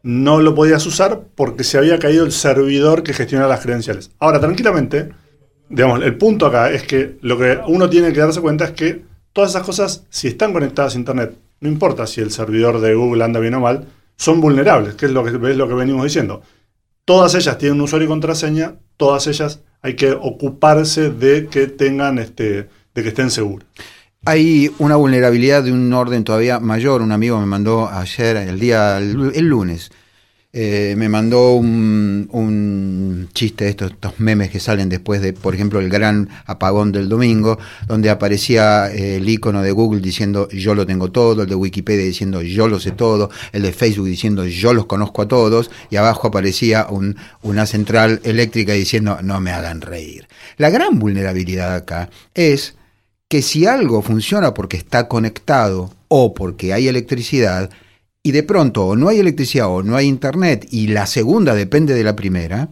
no 0.04 0.42
lo 0.42 0.56
podías 0.56 0.86
usar 0.86 1.24
porque 1.36 1.64
se 1.64 1.78
había 1.78 2.00
caído 2.00 2.26
el 2.26 2.32
servidor 2.32 3.04
que 3.04 3.14
gestiona 3.14 3.48
las 3.48 3.62
credenciales. 3.62 4.12
Ahora, 4.20 4.40
tranquilamente, 4.40 5.10
digamos, 5.70 6.02
el 6.02 6.18
punto 6.18 6.46
acá 6.46 6.72
es 6.72 6.84
que 6.84 7.18
lo 7.22 7.38
que 7.38 7.60
uno 7.68 7.90
tiene 7.90 8.14
que 8.14 8.20
darse 8.20 8.40
cuenta 8.40 8.66
es 8.66 8.72
que 8.72 9.02
todas 9.34 9.50
esas 9.52 9.64
cosas, 9.64 10.06
si 10.10 10.30
están 10.30 10.54
conectadas 10.54 10.96
a 10.96 11.00
Internet, 11.00 11.38
no 11.60 11.68
importa 11.70 12.08
si 12.08 12.22
el 12.22 12.32
servidor 12.32 12.80
de 12.80 12.96
Google 12.96 13.24
anda 13.24 13.40
bien 13.40 13.56
o 13.56 13.60
mal, 13.60 13.88
son 14.16 14.40
vulnerables, 14.40 14.96
que 14.96 15.08
es 15.08 15.12
lo 15.12 15.24
que, 15.24 15.32
es 15.32 15.58
lo 15.58 15.68
que 15.68 15.74
venimos 15.74 16.04
diciendo. 16.04 16.42
Todas 17.06 17.36
ellas 17.36 17.58
tienen 17.58 17.78
un 17.78 17.84
usuario 17.84 18.06
y 18.06 18.10
contraseña, 18.10 18.76
todas 18.98 19.28
ellas 19.28 19.62
hay 19.82 19.96
que 19.96 20.12
ocuparse 20.12 21.10
de 21.10 21.48
que 21.48 21.68
tengan 21.68 22.18
este, 22.18 22.70
de 22.94 23.04
que 23.04 23.10
estén 23.10 23.30
seguras. 23.30 23.68
Hay 24.28 24.70
una 24.80 24.98
vulnerabilidad 24.98 25.64
de 25.64 25.72
un 25.72 25.94
orden 25.94 26.26
todavía 26.26 26.60
mayor. 26.60 27.02
Un 27.02 27.14
amigo 27.14 27.40
me 27.40 27.46
mandó 27.46 27.88
ayer, 27.88 28.36
el 28.36 28.60
día, 28.60 28.98
el 28.98 29.48
lunes, 29.48 29.90
eh, 30.52 30.96
me 30.98 31.08
mandó 31.08 31.54
un, 31.54 33.30
chiste 33.34 33.64
de 33.64 33.70
estos, 33.70 33.94
memes 34.18 34.50
que 34.50 34.60
salen 34.60 34.90
después 34.90 35.22
de, 35.22 35.32
por 35.32 35.56
ejemplo, 35.56 35.80
el 35.80 35.88
gran 35.88 36.28
apagón 36.46 36.92
del 36.92 37.08
domingo, 37.08 37.58
donde 37.88 38.10
aparecía 38.10 38.92
eh, 38.92 39.16
el 39.16 39.30
icono 39.30 39.62
de 39.62 39.72
Google 39.72 40.02
diciendo 40.02 40.50
yo 40.50 40.76
lo 40.76 40.86
tengo 40.86 41.10
todo, 41.10 41.44
el 41.44 41.48
de 41.48 41.56
Wikipedia 41.56 42.04
diciendo 42.04 42.42
yo 42.42 42.68
lo 42.68 42.82
sé 42.82 42.92
todo, 42.92 43.30
el 43.54 43.62
de 43.62 43.72
Facebook 43.72 44.08
diciendo 44.08 44.46
yo 44.46 44.74
los 44.74 44.88
conozco 44.88 45.22
a 45.22 45.28
todos, 45.30 45.72
y 45.90 45.96
abajo 45.96 46.28
aparecía 46.28 46.88
una 47.44 47.66
central 47.66 48.20
eléctrica 48.26 48.74
diciendo 48.74 49.20
no 49.24 49.40
me 49.40 49.52
hagan 49.52 49.80
reír. 49.80 50.28
La 50.58 50.70
gran 50.70 51.00
vulnerabilidad 51.00 51.76
acá 51.76 52.10
es 52.34 52.76
que 53.28 53.42
si 53.42 53.66
algo 53.66 54.02
funciona 54.02 54.54
porque 54.54 54.78
está 54.78 55.08
conectado 55.08 55.92
o 56.08 56.34
porque 56.34 56.74
hay 56.74 56.88
electricidad, 56.88 57.70
y 58.24 58.32
de 58.32 58.44
pronto 58.44 58.86
o 58.88 58.96
no 58.96 59.08
hay 59.08 59.20
electricidad 59.20 59.70
o 59.70 59.84
no 59.84 59.96
hay 59.96 60.06
internet 60.06 60.68
y 60.70 60.88
la 60.88 61.06
segunda 61.06 61.56
depende 61.56 61.94
de 61.94 62.04
la 62.04 62.16
primera, 62.16 62.70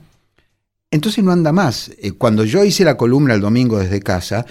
entonces 0.92 1.24
no 1.24 1.32
anda 1.32 1.52
más. 1.52 1.92
Eh, 1.98 2.12
cuando 2.12 2.44
yo 2.44 2.64
hice 2.64 2.84
la 2.84 2.98
columna 2.98 3.34
el 3.34 3.42
domingo 3.42 3.80
desde 3.80 4.02
casa, 4.02 4.46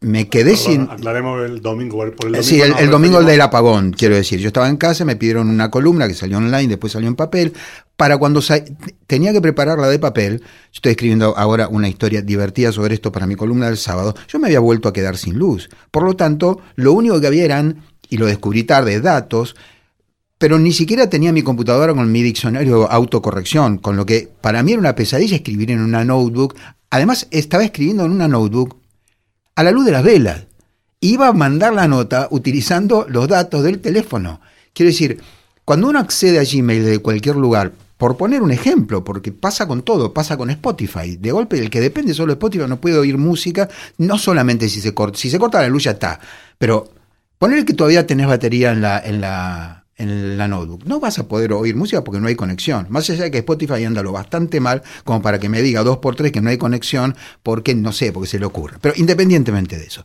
me 0.00 0.28
quedé 0.28 0.56
sin... 0.56 0.82
Aclaremos 0.82 1.44
el 1.44 1.60
domingo. 1.60 1.98
Por 1.98 2.08
el 2.08 2.14
domingo 2.16 2.42
sí, 2.42 2.60
el, 2.60 2.90
domingo 2.90 3.22
del 3.22 3.40
apagón, 3.40 3.92
quiero 3.92 4.14
decir. 4.14 4.38
Yo 4.38 4.48
estaba 4.48 4.68
en 4.68 4.76
casa, 4.76 5.04
me 5.04 5.16
pidieron 5.16 5.48
una 5.48 5.70
columna 5.70 6.06
que 6.06 6.14
salió 6.14 6.38
online, 6.38 6.68
después 6.68 6.92
salió 6.92 7.08
en 7.08 7.16
papel. 7.16 7.52
Para 7.96 8.16
cuando 8.18 8.40
tenía 9.06 9.32
que 9.32 9.40
prepararla 9.40 9.88
de 9.88 9.98
papel, 9.98 10.40
yo 10.40 10.46
estoy 10.72 10.92
escribiendo 10.92 11.36
ahora 11.36 11.66
una 11.68 11.88
historia 11.88 12.22
divertida 12.22 12.70
sobre 12.70 12.94
esto 12.94 13.10
para 13.10 13.26
mi 13.26 13.34
columna 13.34 13.66
del 13.66 13.76
sábado, 13.76 14.14
yo 14.28 14.38
me 14.38 14.46
había 14.46 14.60
vuelto 14.60 14.88
a 14.88 14.92
quedar 14.92 15.16
sin 15.16 15.36
luz. 15.36 15.68
Por 15.90 16.04
lo 16.04 16.14
tanto, 16.14 16.60
lo 16.76 16.92
único 16.92 17.20
que 17.20 17.26
había 17.26 17.44
eran, 17.44 17.82
y 18.08 18.18
lo 18.18 18.26
descubrí 18.26 18.62
tarde, 18.64 19.00
datos 19.00 19.56
pero 20.38 20.60
ni 20.60 20.72
siquiera 20.72 21.10
tenía 21.10 21.32
mi 21.32 21.42
computadora 21.42 21.92
con 21.92 22.10
mi 22.12 22.22
diccionario 22.22 22.88
autocorrección, 22.90 23.78
con 23.78 23.96
lo 23.96 24.06
que 24.06 24.28
para 24.40 24.62
mí 24.62 24.72
era 24.72 24.80
una 24.80 24.94
pesadilla 24.94 25.34
escribir 25.34 25.72
en 25.72 25.80
una 25.80 26.04
notebook. 26.04 26.54
Además, 26.90 27.26
estaba 27.32 27.64
escribiendo 27.64 28.04
en 28.04 28.12
una 28.12 28.28
notebook 28.28 28.77
a 29.58 29.64
la 29.64 29.72
luz 29.72 29.86
de 29.86 29.90
las 29.90 30.04
velas. 30.04 30.44
Iba 31.00 31.26
a 31.26 31.32
mandar 31.32 31.74
la 31.74 31.88
nota 31.88 32.28
utilizando 32.30 33.06
los 33.08 33.26
datos 33.26 33.64
del 33.64 33.80
teléfono. 33.80 34.40
Quiero 34.72 34.90
decir, 34.90 35.20
cuando 35.64 35.88
uno 35.88 35.98
accede 35.98 36.38
a 36.38 36.44
Gmail 36.44 36.84
de 36.84 37.00
cualquier 37.00 37.34
lugar, 37.34 37.72
por 37.96 38.16
poner 38.16 38.40
un 38.40 38.52
ejemplo, 38.52 39.02
porque 39.02 39.32
pasa 39.32 39.66
con 39.66 39.82
todo, 39.82 40.14
pasa 40.14 40.36
con 40.36 40.50
Spotify. 40.50 41.16
De 41.16 41.32
golpe, 41.32 41.58
el 41.58 41.70
que 41.70 41.80
depende 41.80 42.14
solo 42.14 42.28
de 42.28 42.34
Spotify 42.34 42.66
no 42.68 42.80
puede 42.80 42.98
oír 42.98 43.18
música, 43.18 43.68
no 43.96 44.16
solamente 44.16 44.68
si 44.68 44.80
se 44.80 44.94
corta, 44.94 45.18
si 45.18 45.28
se 45.28 45.40
corta 45.40 45.60
la 45.60 45.68
luz 45.68 45.82
ya 45.82 45.90
está, 45.90 46.20
pero 46.56 46.92
poner 47.40 47.64
que 47.64 47.74
todavía 47.74 48.06
tenés 48.06 48.28
batería 48.28 48.70
en 48.70 48.80
la, 48.80 49.00
en 49.00 49.20
la, 49.20 49.86
en 49.98 50.38
la 50.38 50.48
notebook. 50.48 50.84
No 50.86 51.00
vas 51.00 51.18
a 51.18 51.28
poder 51.28 51.52
oír 51.52 51.76
música 51.76 52.02
porque 52.02 52.20
no 52.20 52.28
hay 52.28 52.36
conexión. 52.36 52.86
Más 52.88 53.10
allá 53.10 53.24
de 53.24 53.30
que 53.30 53.38
Spotify 53.38 53.84
anda 53.84 54.02
lo 54.02 54.12
bastante 54.12 54.60
mal 54.60 54.82
como 55.04 55.20
para 55.20 55.38
que 55.38 55.48
me 55.48 55.60
diga 55.60 55.82
dos 55.82 55.98
por 55.98 56.16
tres 56.16 56.32
que 56.32 56.40
no 56.40 56.50
hay 56.50 56.56
conexión 56.56 57.16
porque 57.42 57.74
no 57.74 57.92
sé, 57.92 58.12
porque 58.12 58.28
se 58.28 58.38
le 58.38 58.46
ocurre. 58.46 58.78
Pero 58.80 58.94
independientemente 58.96 59.76
de 59.76 59.84
eso, 59.84 60.04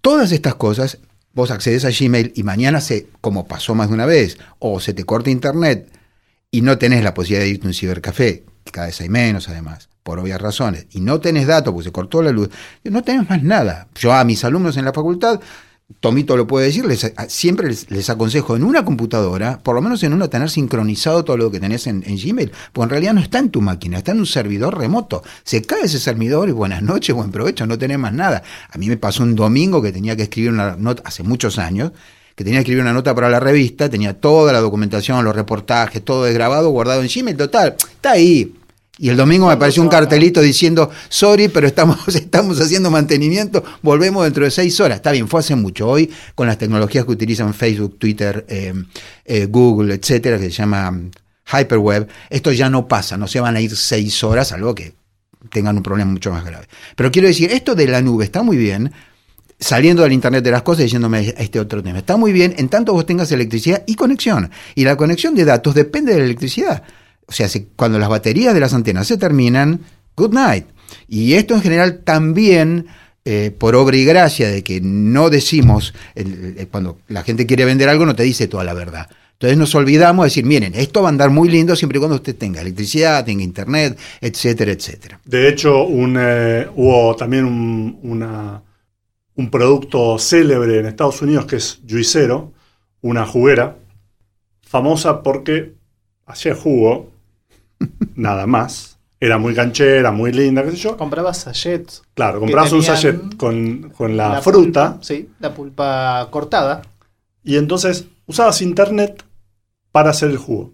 todas 0.00 0.32
estas 0.32 0.54
cosas, 0.54 0.98
vos 1.34 1.50
accedes 1.50 1.84
a 1.84 1.90
Gmail 1.90 2.32
y 2.34 2.42
mañana 2.42 2.80
se, 2.80 3.08
como 3.20 3.46
pasó 3.46 3.74
más 3.74 3.88
de 3.88 3.94
una 3.94 4.06
vez, 4.06 4.38
o 4.58 4.80
se 4.80 4.94
te 4.94 5.04
corta 5.04 5.30
internet 5.30 5.92
y 6.50 6.62
no 6.62 6.78
tenés 6.78 7.04
la 7.04 7.14
posibilidad 7.14 7.44
de 7.44 7.50
irte 7.50 7.66
a 7.66 7.68
un 7.68 7.74
cibercafé, 7.74 8.44
cada 8.72 8.86
vez 8.86 9.00
hay 9.00 9.08
menos 9.08 9.48
además, 9.48 9.90
por 10.02 10.18
obvias 10.18 10.40
razones, 10.40 10.86
y 10.90 11.00
no 11.00 11.20
tenés 11.20 11.46
datos 11.46 11.72
porque 11.72 11.88
se 11.88 11.92
cortó 11.92 12.22
la 12.22 12.32
luz, 12.32 12.48
no 12.84 13.02
tenés 13.02 13.28
más 13.28 13.42
nada. 13.42 13.88
Yo 13.94 14.12
a 14.12 14.24
mis 14.24 14.42
alumnos 14.44 14.76
en 14.78 14.86
la 14.86 14.92
facultad 14.92 15.40
Tomito 16.00 16.36
lo 16.36 16.46
puede 16.46 16.66
decir, 16.66 16.84
siempre 17.28 17.74
les, 17.88 18.10
aconsejo 18.10 18.54
en 18.54 18.62
una 18.62 18.84
computadora, 18.84 19.58
por 19.58 19.74
lo 19.74 19.80
menos 19.80 20.02
en 20.02 20.12
una, 20.12 20.28
tener 20.28 20.50
sincronizado 20.50 21.24
todo 21.24 21.38
lo 21.38 21.50
que 21.50 21.60
tenés 21.60 21.86
en, 21.86 22.02
Gmail, 22.02 22.52
porque 22.74 22.84
en 22.84 22.90
realidad 22.90 23.14
no 23.14 23.22
está 23.22 23.38
en 23.38 23.48
tu 23.48 23.62
máquina, 23.62 23.96
está 23.96 24.12
en 24.12 24.18
un 24.18 24.26
servidor 24.26 24.76
remoto. 24.76 25.22
Se 25.44 25.62
cae 25.62 25.84
ese 25.84 25.98
servidor 25.98 26.50
y 26.50 26.52
buenas 26.52 26.82
noches, 26.82 27.16
buen 27.16 27.30
provecho, 27.30 27.66
no 27.66 27.78
tenés 27.78 27.98
más 27.98 28.12
nada. 28.12 28.42
A 28.70 28.76
mí 28.76 28.86
me 28.86 28.98
pasó 28.98 29.22
un 29.22 29.34
domingo 29.34 29.80
que 29.80 29.90
tenía 29.90 30.14
que 30.14 30.24
escribir 30.24 30.50
una 30.50 30.76
nota, 30.76 31.02
hace 31.06 31.22
muchos 31.22 31.58
años, 31.58 31.92
que 32.36 32.44
tenía 32.44 32.58
que 32.58 32.64
escribir 32.64 32.82
una 32.82 32.92
nota 32.92 33.14
para 33.14 33.30
la 33.30 33.40
revista, 33.40 33.88
tenía 33.88 34.12
toda 34.12 34.52
la 34.52 34.60
documentación, 34.60 35.24
los 35.24 35.34
reportajes, 35.34 36.04
todo 36.04 36.30
grabado, 36.34 36.68
guardado 36.68 37.00
en 37.00 37.08
Gmail, 37.08 37.36
total, 37.36 37.76
está 37.78 38.12
ahí, 38.12 38.57
y 38.98 39.08
el 39.08 39.16
domingo 39.16 39.46
me 39.46 39.52
apareció 39.52 39.80
un 39.82 39.88
cartelito 39.88 40.40
diciendo, 40.40 40.90
sorry, 41.08 41.48
pero 41.48 41.66
estamos, 41.66 41.98
estamos 42.14 42.60
haciendo 42.60 42.90
mantenimiento, 42.90 43.62
volvemos 43.80 44.24
dentro 44.24 44.44
de 44.44 44.50
seis 44.50 44.78
horas. 44.80 44.96
Está 44.96 45.12
bien, 45.12 45.28
fue 45.28 45.40
hace 45.40 45.54
mucho. 45.54 45.88
Hoy, 45.88 46.10
con 46.34 46.48
las 46.48 46.58
tecnologías 46.58 47.04
que 47.04 47.12
utilizan 47.12 47.54
Facebook, 47.54 47.98
Twitter, 47.98 48.44
eh, 48.48 48.74
eh, 49.24 49.46
Google, 49.46 49.94
etcétera, 49.94 50.38
que 50.38 50.44
se 50.44 50.50
llama 50.50 50.90
mm, 50.90 51.10
Hyperweb, 51.52 52.08
esto 52.28 52.52
ya 52.52 52.68
no 52.68 52.88
pasa, 52.88 53.16
no 53.16 53.28
se 53.28 53.40
van 53.40 53.54
a 53.54 53.60
ir 53.60 53.74
seis 53.76 54.22
horas, 54.24 54.48
salvo 54.48 54.74
que 54.74 54.94
tengan 55.50 55.76
un 55.76 55.82
problema 55.82 56.10
mucho 56.10 56.32
más 56.32 56.44
grave. 56.44 56.66
Pero 56.96 57.12
quiero 57.12 57.28
decir, 57.28 57.52
esto 57.52 57.76
de 57.76 57.86
la 57.86 58.02
nube 58.02 58.24
está 58.24 58.42
muy 58.42 58.56
bien, 58.56 58.92
saliendo 59.60 60.02
del 60.02 60.12
Internet 60.12 60.42
de 60.42 60.50
las 60.50 60.62
cosas 60.62 60.84
diciéndome 60.84 61.34
este 61.38 61.60
otro 61.60 61.82
tema. 61.82 61.98
Está 61.98 62.16
muy 62.16 62.32
bien 62.32 62.54
en 62.58 62.68
tanto 62.68 62.92
vos 62.92 63.06
tengas 63.06 63.30
electricidad 63.30 63.84
y 63.86 63.94
conexión. 63.94 64.50
Y 64.74 64.84
la 64.84 64.96
conexión 64.96 65.36
de 65.36 65.44
datos 65.44 65.74
depende 65.74 66.12
de 66.12 66.18
la 66.18 66.24
electricidad. 66.24 66.82
O 67.28 67.32
sea, 67.32 67.46
cuando 67.76 67.98
las 67.98 68.08
baterías 68.08 68.54
de 68.54 68.60
las 68.60 68.72
antenas 68.72 69.06
se 69.06 69.18
terminan, 69.18 69.80
good 70.16 70.32
night. 70.32 70.66
Y 71.06 71.34
esto 71.34 71.54
en 71.54 71.60
general 71.60 72.00
también, 72.04 72.86
eh, 73.24 73.54
por 73.56 73.76
obra 73.76 73.96
y 73.96 74.04
gracia 74.04 74.48
de 74.48 74.64
que 74.64 74.80
no 74.80 75.28
decimos, 75.28 75.94
cuando 76.70 76.98
la 77.08 77.22
gente 77.22 77.46
quiere 77.46 77.66
vender 77.66 77.90
algo, 77.90 78.06
no 78.06 78.16
te 78.16 78.22
dice 78.22 78.48
toda 78.48 78.64
la 78.64 78.72
verdad. 78.72 79.08
Entonces 79.38 79.56
nos 79.56 79.72
olvidamos 79.76 80.24
de 80.24 80.26
decir, 80.30 80.44
miren, 80.44 80.74
esto 80.74 81.02
va 81.02 81.08
a 81.08 81.10
andar 81.10 81.30
muy 81.30 81.48
lindo 81.48 81.76
siempre 81.76 81.98
y 81.98 82.00
cuando 82.00 82.16
usted 82.16 82.34
tenga 82.34 82.60
electricidad, 82.60 83.24
tenga 83.24 83.44
internet, 83.44 83.96
etcétera, 84.20 84.72
etcétera. 84.72 85.20
De 85.24 85.48
hecho, 85.48 85.86
eh, 85.88 86.66
hubo 86.74 87.14
también 87.14 87.44
un, 87.44 88.60
un 89.36 89.50
producto 89.50 90.18
célebre 90.18 90.80
en 90.80 90.86
Estados 90.86 91.22
Unidos 91.22 91.46
que 91.46 91.56
es 91.56 91.80
Juicero, 91.88 92.52
una 93.00 93.24
juguera, 93.26 93.76
famosa 94.60 95.22
porque 95.22 95.74
hacía 96.26 96.56
jugo 96.56 97.12
nada 98.18 98.46
más. 98.46 98.98
Era 99.20 99.38
muy 99.38 99.54
canchera, 99.54 100.12
muy 100.12 100.32
linda, 100.32 100.62
qué 100.62 100.72
sé 100.72 100.76
yo. 100.76 100.96
Comprabas 100.96 101.38
sachets. 101.38 102.02
Claro, 102.14 102.38
comprabas 102.38 102.72
un 102.72 102.82
sachet 102.82 103.36
con, 103.36 103.92
la, 104.16 104.40
fruta. 104.42 104.98
sí, 105.00 105.30
la 105.40 105.54
pulpa 105.54 106.28
cortada. 106.30 106.82
Y 107.42 107.56
entonces 107.56 108.06
usabas 108.26 108.62
internet 108.62 109.24
para 109.90 110.10
hacer 110.10 110.30
el 110.30 110.36
jugo. 110.36 110.72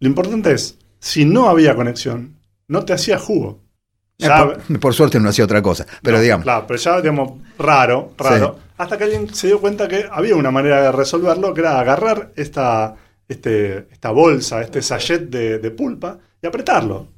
Lo 0.00 0.08
importante 0.08 0.52
es, 0.52 0.76
si 0.98 1.24
no 1.24 1.48
había 1.48 1.74
conexión, 1.74 2.36
no 2.68 2.84
te 2.84 2.92
hacía 2.92 3.18
jugo. 3.18 3.60
Eh, 4.18 4.28
por, 4.80 4.92
suerte 4.92 5.18
no 5.18 5.30
hacía 5.30 5.44
otra 5.44 5.62
cosa, 5.62 5.86
pero 6.02 6.20
digamos. 6.20 6.44
Claro, 6.44 6.66
pero 6.66 6.78
ya, 6.78 7.00
digamos, 7.00 7.40
raro, 7.58 8.12
raro. 8.18 8.58
Hasta 8.76 8.98
que 8.98 9.04
alguien 9.04 9.34
se 9.34 9.46
dio 9.46 9.58
cuenta 9.58 9.88
que 9.88 10.06
había 10.10 10.36
una 10.36 10.50
manera 10.50 10.82
de 10.82 10.92
resolverlo, 10.92 11.54
que 11.54 11.62
era 11.62 11.80
agarrar 11.80 12.32
esta, 12.36 12.94
este, 13.26 13.88
esta 13.90 14.10
bolsa, 14.10 14.60
este 14.60 14.82
sachet 14.82 15.30
de 15.30 15.70
pulpa, 15.70 16.18
y 16.46 16.48
apretarlo. 16.48 17.08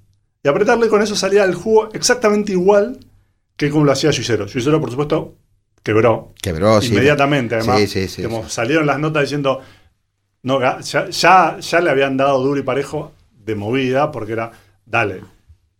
Y 0.42 0.48
apretarlo 0.48 0.86
y 0.86 0.88
con 0.88 1.02
eso 1.02 1.14
salía 1.14 1.44
el 1.44 1.54
jugo 1.54 1.90
exactamente 1.92 2.52
igual 2.52 2.98
que 3.56 3.70
como 3.70 3.84
lo 3.84 3.92
hacía 3.92 4.12
Juicero. 4.12 4.46
Juicero, 4.50 4.80
por 4.80 4.90
supuesto, 4.90 5.34
quebró. 5.82 6.32
Quebró, 6.40 6.80
Inmediatamente, 6.82 7.56
además. 7.56 7.80
Sí, 7.88 8.08
sí, 8.08 8.22
salieron 8.46 8.86
las 8.86 8.98
notas 9.00 9.24
diciendo, 9.24 9.60
no, 10.42 10.60
ya, 10.80 11.08
ya, 11.10 11.80
le 11.80 11.90
habían 11.90 12.16
dado 12.16 12.40
duro 12.40 12.60
y 12.60 12.62
parejo 12.62 13.12
de 13.44 13.56
movida, 13.56 14.12
porque 14.12 14.32
era, 14.32 14.52
dale, 14.86 15.22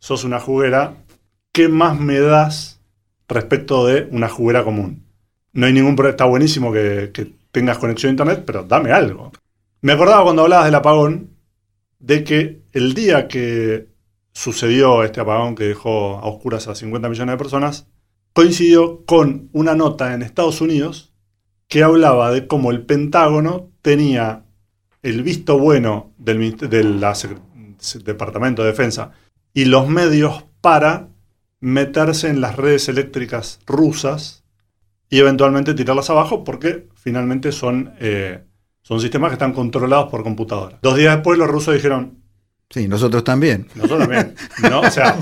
sos 0.00 0.24
una 0.24 0.40
juguera, 0.40 0.94
¿qué 1.52 1.68
más 1.68 1.98
me 1.98 2.18
das 2.18 2.80
respecto 3.28 3.87
de 3.87 4.08
una 4.11 4.28
juguera 4.28 4.64
común? 4.64 5.04
No 5.52 5.66
hay 5.66 5.72
ningún 5.72 5.94
problema, 5.94 6.14
está 6.14 6.24
buenísimo 6.24 6.72
que, 6.72 7.11
que 7.14 7.30
tengas 7.52 7.78
conexión 7.78 8.11
a 8.11 8.12
internet, 8.12 8.42
pero 8.44 8.64
dame 8.64 8.90
algo. 8.90 9.30
Me 9.82 9.92
acordaba 9.92 10.24
cuando 10.24 10.42
hablabas 10.42 10.66
del 10.66 10.74
apagón, 10.74 11.30
de 11.98 12.24
que 12.24 12.62
el 12.72 12.94
día 12.94 13.28
que 13.28 13.88
sucedió 14.32 15.02
este 15.02 15.20
apagón 15.20 15.54
que 15.54 15.64
dejó 15.64 16.18
a 16.18 16.26
oscuras 16.26 16.68
a 16.68 16.74
50 16.74 17.08
millones 17.08 17.32
de 17.34 17.38
personas, 17.38 17.87
coincidió 18.32 19.04
con 19.04 19.48
una 19.52 19.74
nota 19.74 20.14
en 20.14 20.22
Estados 20.22 20.61
Unidos 20.61 21.12
que 21.66 21.82
hablaba 21.82 22.30
de 22.30 22.46
cómo 22.46 22.70
el 22.70 22.82
Pentágono 22.87 23.70
tenía 23.82 24.44
el 25.02 25.22
visto 25.22 25.58
bueno 25.58 26.12
del, 26.18 26.56
del 26.56 27.04
Departamento 28.04 28.62
de 28.62 28.68
Defensa 28.68 29.12
y 29.52 29.64
los 29.64 29.88
medios 29.88 30.44
para 30.61 31.08
meterse 31.61 32.28
en 32.28 32.40
las 32.40 32.56
redes 32.56 32.88
eléctricas 32.88 33.61
rusas 33.66 34.44
y 35.11 35.18
eventualmente 35.18 35.74
tirarlas 35.74 36.11
abajo 36.11 36.44
porque 36.44 36.88
finalmente 36.94 37.52
son, 37.52 37.94
eh, 37.98 38.44
son 38.88 39.01
sistemas 39.03 39.29
que 39.29 39.35
están 39.35 39.53
controlados 39.53 40.09
por 40.11 40.22
computadoras. 40.22 40.79
Dos 40.81 40.96
días 40.96 41.14
después 41.16 41.38
los 41.38 41.46
rusos 41.48 41.74
dijeron, 41.74 42.14
Sí, 42.70 42.87
nosotros 42.88 43.22
también. 43.24 43.66
nosotros 43.74 44.01
también, 44.01 44.35
no, 44.70 44.81
o 44.81 44.90
sea, 44.90 45.16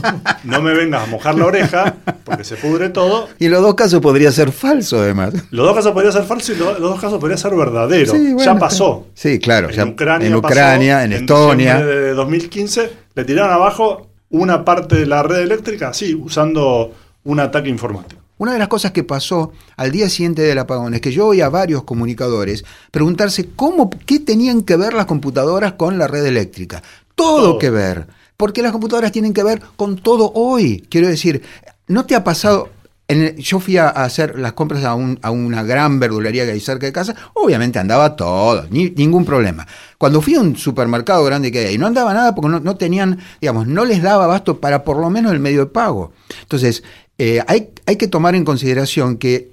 no 0.44 0.60
me 0.62 0.72
vengas 0.74 1.04
a 1.04 1.10
mojar 1.10 1.34
la 1.36 1.46
oreja 1.46 1.94
porque 2.24 2.42
se 2.44 2.56
pudre 2.56 2.88
todo. 2.90 3.28
Y 3.38 3.46
en 3.46 3.50
los 3.52 3.62
dos 3.62 3.74
casos 3.74 4.00
podría 4.00 4.30
ser 4.32 4.50
falso, 4.52 4.98
además. 5.00 5.32
Los 5.50 5.66
dos 5.66 5.74
casos 5.76 5.92
podrían 5.92 6.12
ser 6.12 6.24
falsos 6.24 6.56
y 6.56 6.58
lo- 6.58 6.72
los 6.72 6.90
dos 6.90 7.00
casos 7.00 7.18
podrían 7.20 7.38
ser. 7.38 7.52
Sí, 7.52 8.32
bueno, 8.32 8.38
ya 8.38 8.56
pasó. 8.58 9.06
Sí, 9.14 9.38
claro. 9.40 9.70
ya 9.70 9.82
En 9.82 9.88
Ucrania, 9.90 10.26
en, 10.28 10.40
pasó, 10.40 10.52
Ucrania, 10.54 11.04
en 11.04 11.12
Estonia. 11.12 11.74
diciembre 11.78 12.00
de 12.00 12.14
2015 12.14 12.90
le 13.14 13.24
tiraron 13.24 13.52
abajo 13.52 14.10
una 14.30 14.64
parte 14.64 14.96
de 14.96 15.06
la 15.06 15.22
red 15.22 15.38
eléctrica, 15.38 15.92
sí, 15.94 16.14
usando 16.14 16.92
un 17.24 17.38
ataque 17.40 17.68
informático. 17.68 18.22
Una 18.38 18.52
de 18.52 18.58
las 18.58 18.68
cosas 18.68 18.92
que 18.92 19.02
pasó 19.04 19.52
al 19.76 19.92
día 19.92 20.10
siguiente 20.10 20.42
del 20.42 20.58
apagón 20.58 20.92
es 20.94 21.00
que 21.00 21.10
yo 21.12 21.26
oí 21.28 21.40
a 21.40 21.48
varios 21.48 21.84
comunicadores 21.84 22.64
preguntarse 22.90 23.48
cómo, 23.56 23.88
qué 24.04 24.20
tenían 24.20 24.62
que 24.62 24.76
ver 24.76 24.92
las 24.92 25.06
computadoras 25.06 25.72
con 25.74 25.98
la 25.98 26.06
red 26.06 26.24
eléctrica. 26.26 26.82
Todo, 27.14 27.42
Todo. 27.52 27.58
que 27.58 27.70
ver. 27.70 28.06
Porque 28.36 28.60
las 28.62 28.72
computadoras 28.72 29.12
tienen 29.12 29.32
que 29.32 29.42
ver 29.42 29.62
con 29.76 29.96
todo 29.96 30.30
hoy. 30.34 30.86
Quiero 30.90 31.08
decir, 31.08 31.42
¿no 31.88 32.04
te 32.04 32.14
ha 32.14 32.24
pasado? 32.24 32.70
en 33.08 33.22
el- 33.22 33.36
yo 33.36 33.60
fui 33.60 33.76
a, 33.76 33.88
hacer 33.88 34.36
las 34.36 34.54
compras 34.54 34.82
a, 34.84 34.96
un- 34.96 35.16
a 35.22 35.30
una 35.30 35.62
gran 35.62 36.00
verdulería 36.00 36.44
que 36.44 36.50
hay 36.50 36.58
cerca 36.58 36.86
de 36.86 36.92
casa. 36.92 37.14
Obviamente 37.34 37.78
andaba 37.78 38.16
todo, 38.16 38.66
ni- 38.68 38.90
ningún 38.90 39.24
problema. 39.24 39.64
Cuando 39.96 40.20
fui 40.20 40.34
a 40.34 40.40
un 40.40 40.56
supermercado 40.56 41.22
grande 41.24 41.52
que 41.52 41.60
hay 41.60 41.66
ahí, 41.66 41.78
no 41.78 41.86
andaba 41.86 42.12
nada 42.12 42.34
porque 42.34 42.48
no, 42.48 42.58
no 42.58 42.76
tenían, 42.76 43.20
digamos, 43.40 43.68
no 43.68 43.84
les 43.84 44.02
daba 44.02 44.24
abasto 44.24 44.58
para 44.60 44.82
por 44.82 44.96
lo 44.98 45.08
menos 45.08 45.30
el 45.32 45.38
medio 45.38 45.60
de 45.60 45.66
pago. 45.66 46.14
Entonces, 46.42 46.82
eh, 47.18 47.40
hay, 47.46 47.70
hay 47.86 47.96
que 47.96 48.08
tomar 48.08 48.34
en 48.34 48.44
consideración 48.44 49.16
que 49.16 49.50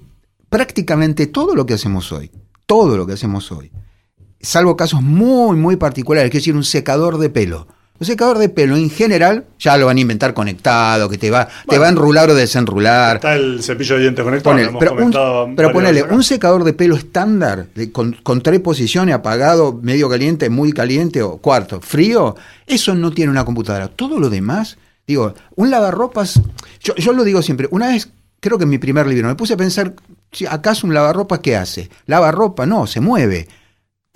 prácticamente 0.48 1.26
todo 1.26 1.54
lo 1.54 1.66
que 1.66 1.74
hacemos 1.74 2.12
hoy, 2.12 2.30
todo 2.66 2.96
lo 2.96 3.06
que 3.06 3.14
hacemos 3.14 3.50
hoy, 3.52 3.70
salvo 4.40 4.76
casos 4.76 5.02
muy, 5.02 5.56
muy 5.56 5.76
particulares, 5.76 6.30
que 6.30 6.38
es 6.38 6.42
decir, 6.42 6.54
un 6.56 6.64
secador 6.64 7.18
de 7.18 7.30
pelo. 7.30 7.66
Un 7.98 8.06
secador 8.08 8.38
de 8.38 8.48
pelo 8.48 8.76
en 8.76 8.90
general 8.90 9.46
ya 9.58 9.76
lo 9.76 9.86
van 9.86 9.96
a 9.96 10.00
inventar 10.00 10.34
conectado, 10.34 11.08
que 11.08 11.16
te 11.16 11.30
va, 11.30 11.48
te 11.68 11.78
va 11.78 11.86
a 11.86 11.90
enrular 11.90 12.28
o 12.28 12.34
desenrular. 12.34 13.16
Está 13.16 13.36
el 13.36 13.62
cepillo 13.62 13.94
de 13.94 14.00
dientes 14.02 14.24
conectado, 14.24 14.52
Ponele, 14.52 14.64
lo 14.64 14.70
hemos 14.70 14.80
pero 14.80 15.44
un, 15.44 15.56
pero 15.56 15.72
ponele, 15.72 16.02
un 16.02 16.24
secador 16.24 16.64
de 16.64 16.72
pelo 16.72 16.96
estándar, 16.96 17.68
de- 17.72 17.92
con, 17.92 18.12
con 18.24 18.42
tres 18.42 18.58
posiciones, 18.60 19.14
apagado, 19.14 19.78
medio 19.80 20.08
caliente, 20.08 20.50
muy 20.50 20.72
caliente 20.72 21.22
o 21.22 21.36
cuarto, 21.36 21.80
frío, 21.80 22.34
eso 22.66 22.96
no 22.96 23.12
tiene 23.12 23.30
una 23.30 23.44
computadora. 23.44 23.86
Todo 23.86 24.18
lo 24.18 24.28
demás, 24.28 24.76
digo, 25.06 25.34
un 25.56 25.70
lavarropas, 25.70 26.40
yo, 26.80 26.94
yo 26.96 27.12
lo 27.12 27.24
digo 27.24 27.42
siempre, 27.42 27.68
una 27.70 27.88
vez, 27.88 28.08
creo 28.40 28.58
que 28.58 28.64
en 28.64 28.70
mi 28.70 28.78
primer 28.78 29.06
libro, 29.06 29.28
me 29.28 29.34
puse 29.34 29.54
a 29.54 29.56
pensar, 29.56 29.94
¿acaso 30.48 30.86
un 30.86 30.94
lavarropas 30.94 31.40
qué 31.40 31.56
hace? 31.56 31.90
Lavarropa, 32.06 32.66
no, 32.66 32.86
se 32.86 33.00
mueve. 33.00 33.48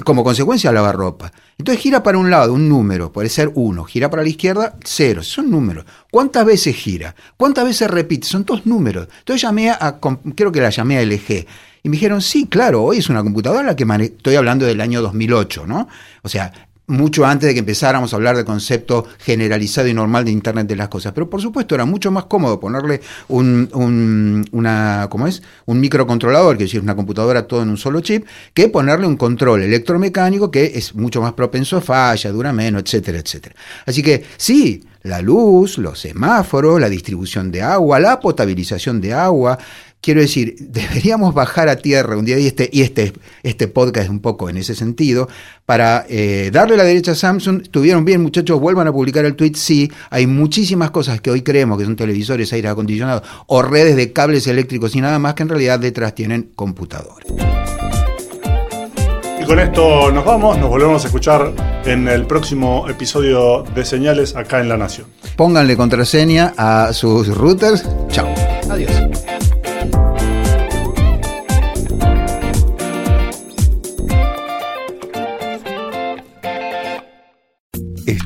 Como 0.04 0.22
consecuencia, 0.22 0.70
lavarropa. 0.70 1.32
Entonces 1.58 1.82
gira 1.82 2.04
para 2.04 2.18
un 2.18 2.30
lado 2.30 2.52
un 2.52 2.68
número, 2.68 3.10
puede 3.10 3.28
ser 3.28 3.50
uno, 3.54 3.82
gira 3.84 4.08
para 4.08 4.22
la 4.22 4.28
izquierda 4.28 4.76
cero, 4.84 5.24
son 5.24 5.50
números. 5.50 5.84
¿Cuántas 6.10 6.46
veces 6.46 6.76
gira? 6.76 7.16
¿Cuántas 7.36 7.64
veces 7.64 7.90
repite? 7.90 8.26
Son 8.26 8.44
dos 8.44 8.64
números. 8.64 9.08
Entonces 9.18 9.42
llamé 9.42 9.70
a, 9.70 9.98
creo 10.36 10.52
que 10.52 10.60
la 10.60 10.70
llamé 10.70 10.98
a 10.98 11.02
LG, 11.02 11.46
y 11.82 11.88
me 11.88 11.96
dijeron, 11.96 12.20
sí, 12.20 12.46
claro, 12.46 12.82
hoy 12.82 12.98
es 12.98 13.08
una 13.08 13.22
computadora 13.22 13.62
la 13.62 13.76
que 13.76 13.86
estoy 14.02 14.34
hablando 14.34 14.66
del 14.66 14.80
año 14.80 15.00
2008, 15.00 15.66
¿no? 15.66 15.88
O 16.22 16.28
sea, 16.28 16.52
mucho 16.88 17.24
antes 17.24 17.46
de 17.46 17.54
que 17.54 17.60
empezáramos 17.60 18.12
a 18.12 18.16
hablar 18.16 18.36
del 18.36 18.44
concepto 18.44 19.06
generalizado 19.18 19.88
y 19.88 19.94
normal 19.94 20.24
de 20.24 20.30
Internet 20.32 20.66
de 20.66 20.76
las 20.76 20.88
cosas. 20.88 21.12
Pero 21.12 21.30
por 21.30 21.40
supuesto 21.40 21.74
era 21.74 21.84
mucho 21.84 22.10
más 22.10 22.24
cómodo 22.24 22.58
ponerle 22.58 23.00
un, 23.28 23.68
un- 23.72 24.44
una, 24.52 25.06
¿cómo 25.10 25.26
es? 25.26 25.42
un 25.66 25.80
microcontrolador, 25.80 26.56
que 26.58 26.64
es 26.64 26.74
una 26.74 26.96
computadora 26.96 27.46
todo 27.46 27.62
en 27.62 27.68
un 27.70 27.76
solo 27.76 28.00
chip, 28.00 28.26
que 28.54 28.68
ponerle 28.68 29.06
un 29.06 29.16
control 29.16 29.62
electromecánico 29.62 30.50
que 30.50 30.72
es 30.74 30.94
mucho 30.94 31.20
más 31.22 31.32
propenso 31.34 31.76
a 31.76 31.80
falla, 31.80 32.30
dura 32.32 32.52
menos, 32.52 32.82
etcétera, 32.82 33.18
etcétera. 33.18 33.54
Así 33.86 34.02
que 34.02 34.24
sí, 34.36 34.84
la 35.02 35.22
luz, 35.22 35.78
los 35.78 35.98
semáforos, 36.00 36.80
la 36.80 36.88
distribución 36.88 37.50
de 37.52 37.62
agua, 37.62 38.00
la 38.00 38.18
potabilización 38.20 39.00
de 39.00 39.12
agua, 39.14 39.58
Quiero 40.00 40.20
decir, 40.20 40.54
deberíamos 40.60 41.34
bajar 41.34 41.68
a 41.68 41.76
tierra 41.76 42.16
un 42.16 42.24
día 42.24 42.38
y 42.38 42.46
este, 42.46 42.70
y 42.72 42.82
este, 42.82 43.12
este 43.42 43.66
podcast 43.66 44.04
es 44.04 44.10
un 44.10 44.20
poco 44.20 44.48
en 44.48 44.56
ese 44.56 44.76
sentido, 44.76 45.28
para 45.66 46.06
eh, 46.08 46.50
darle 46.52 46.76
la 46.76 46.84
derecha 46.84 47.12
a 47.12 47.14
Samsung. 47.16 47.62
Estuvieron 47.62 48.04
bien, 48.04 48.22
muchachos, 48.22 48.60
vuelvan 48.60 48.86
a 48.86 48.92
publicar 48.92 49.24
el 49.24 49.34
tweet. 49.34 49.54
Sí, 49.56 49.90
hay 50.10 50.26
muchísimas 50.26 50.92
cosas 50.92 51.20
que 51.20 51.30
hoy 51.30 51.42
creemos 51.42 51.78
que 51.78 51.84
son 51.84 51.96
televisores, 51.96 52.52
aire 52.52 52.68
acondicionado 52.68 53.22
o 53.46 53.60
redes 53.60 53.96
de 53.96 54.12
cables 54.12 54.46
eléctricos 54.46 54.94
y 54.94 55.00
nada 55.00 55.18
más 55.18 55.34
que 55.34 55.42
en 55.42 55.48
realidad 55.48 55.80
detrás 55.80 56.14
tienen 56.14 56.50
computadores. 56.54 57.32
Y 59.40 59.44
con 59.44 59.58
esto 59.58 60.12
nos 60.12 60.24
vamos, 60.24 60.58
nos 60.58 60.68
volvemos 60.68 61.02
a 61.04 61.08
escuchar 61.08 61.52
en 61.84 62.06
el 62.06 62.26
próximo 62.26 62.88
episodio 62.88 63.64
de 63.74 63.84
Señales 63.84 64.36
acá 64.36 64.60
en 64.60 64.68
La 64.68 64.76
Nación. 64.76 65.08
Pónganle 65.36 65.76
contraseña 65.76 66.54
a 66.56 66.92
sus 66.92 67.28
routers. 67.36 67.84
Chao. 68.10 68.28
Adiós. 68.70 68.97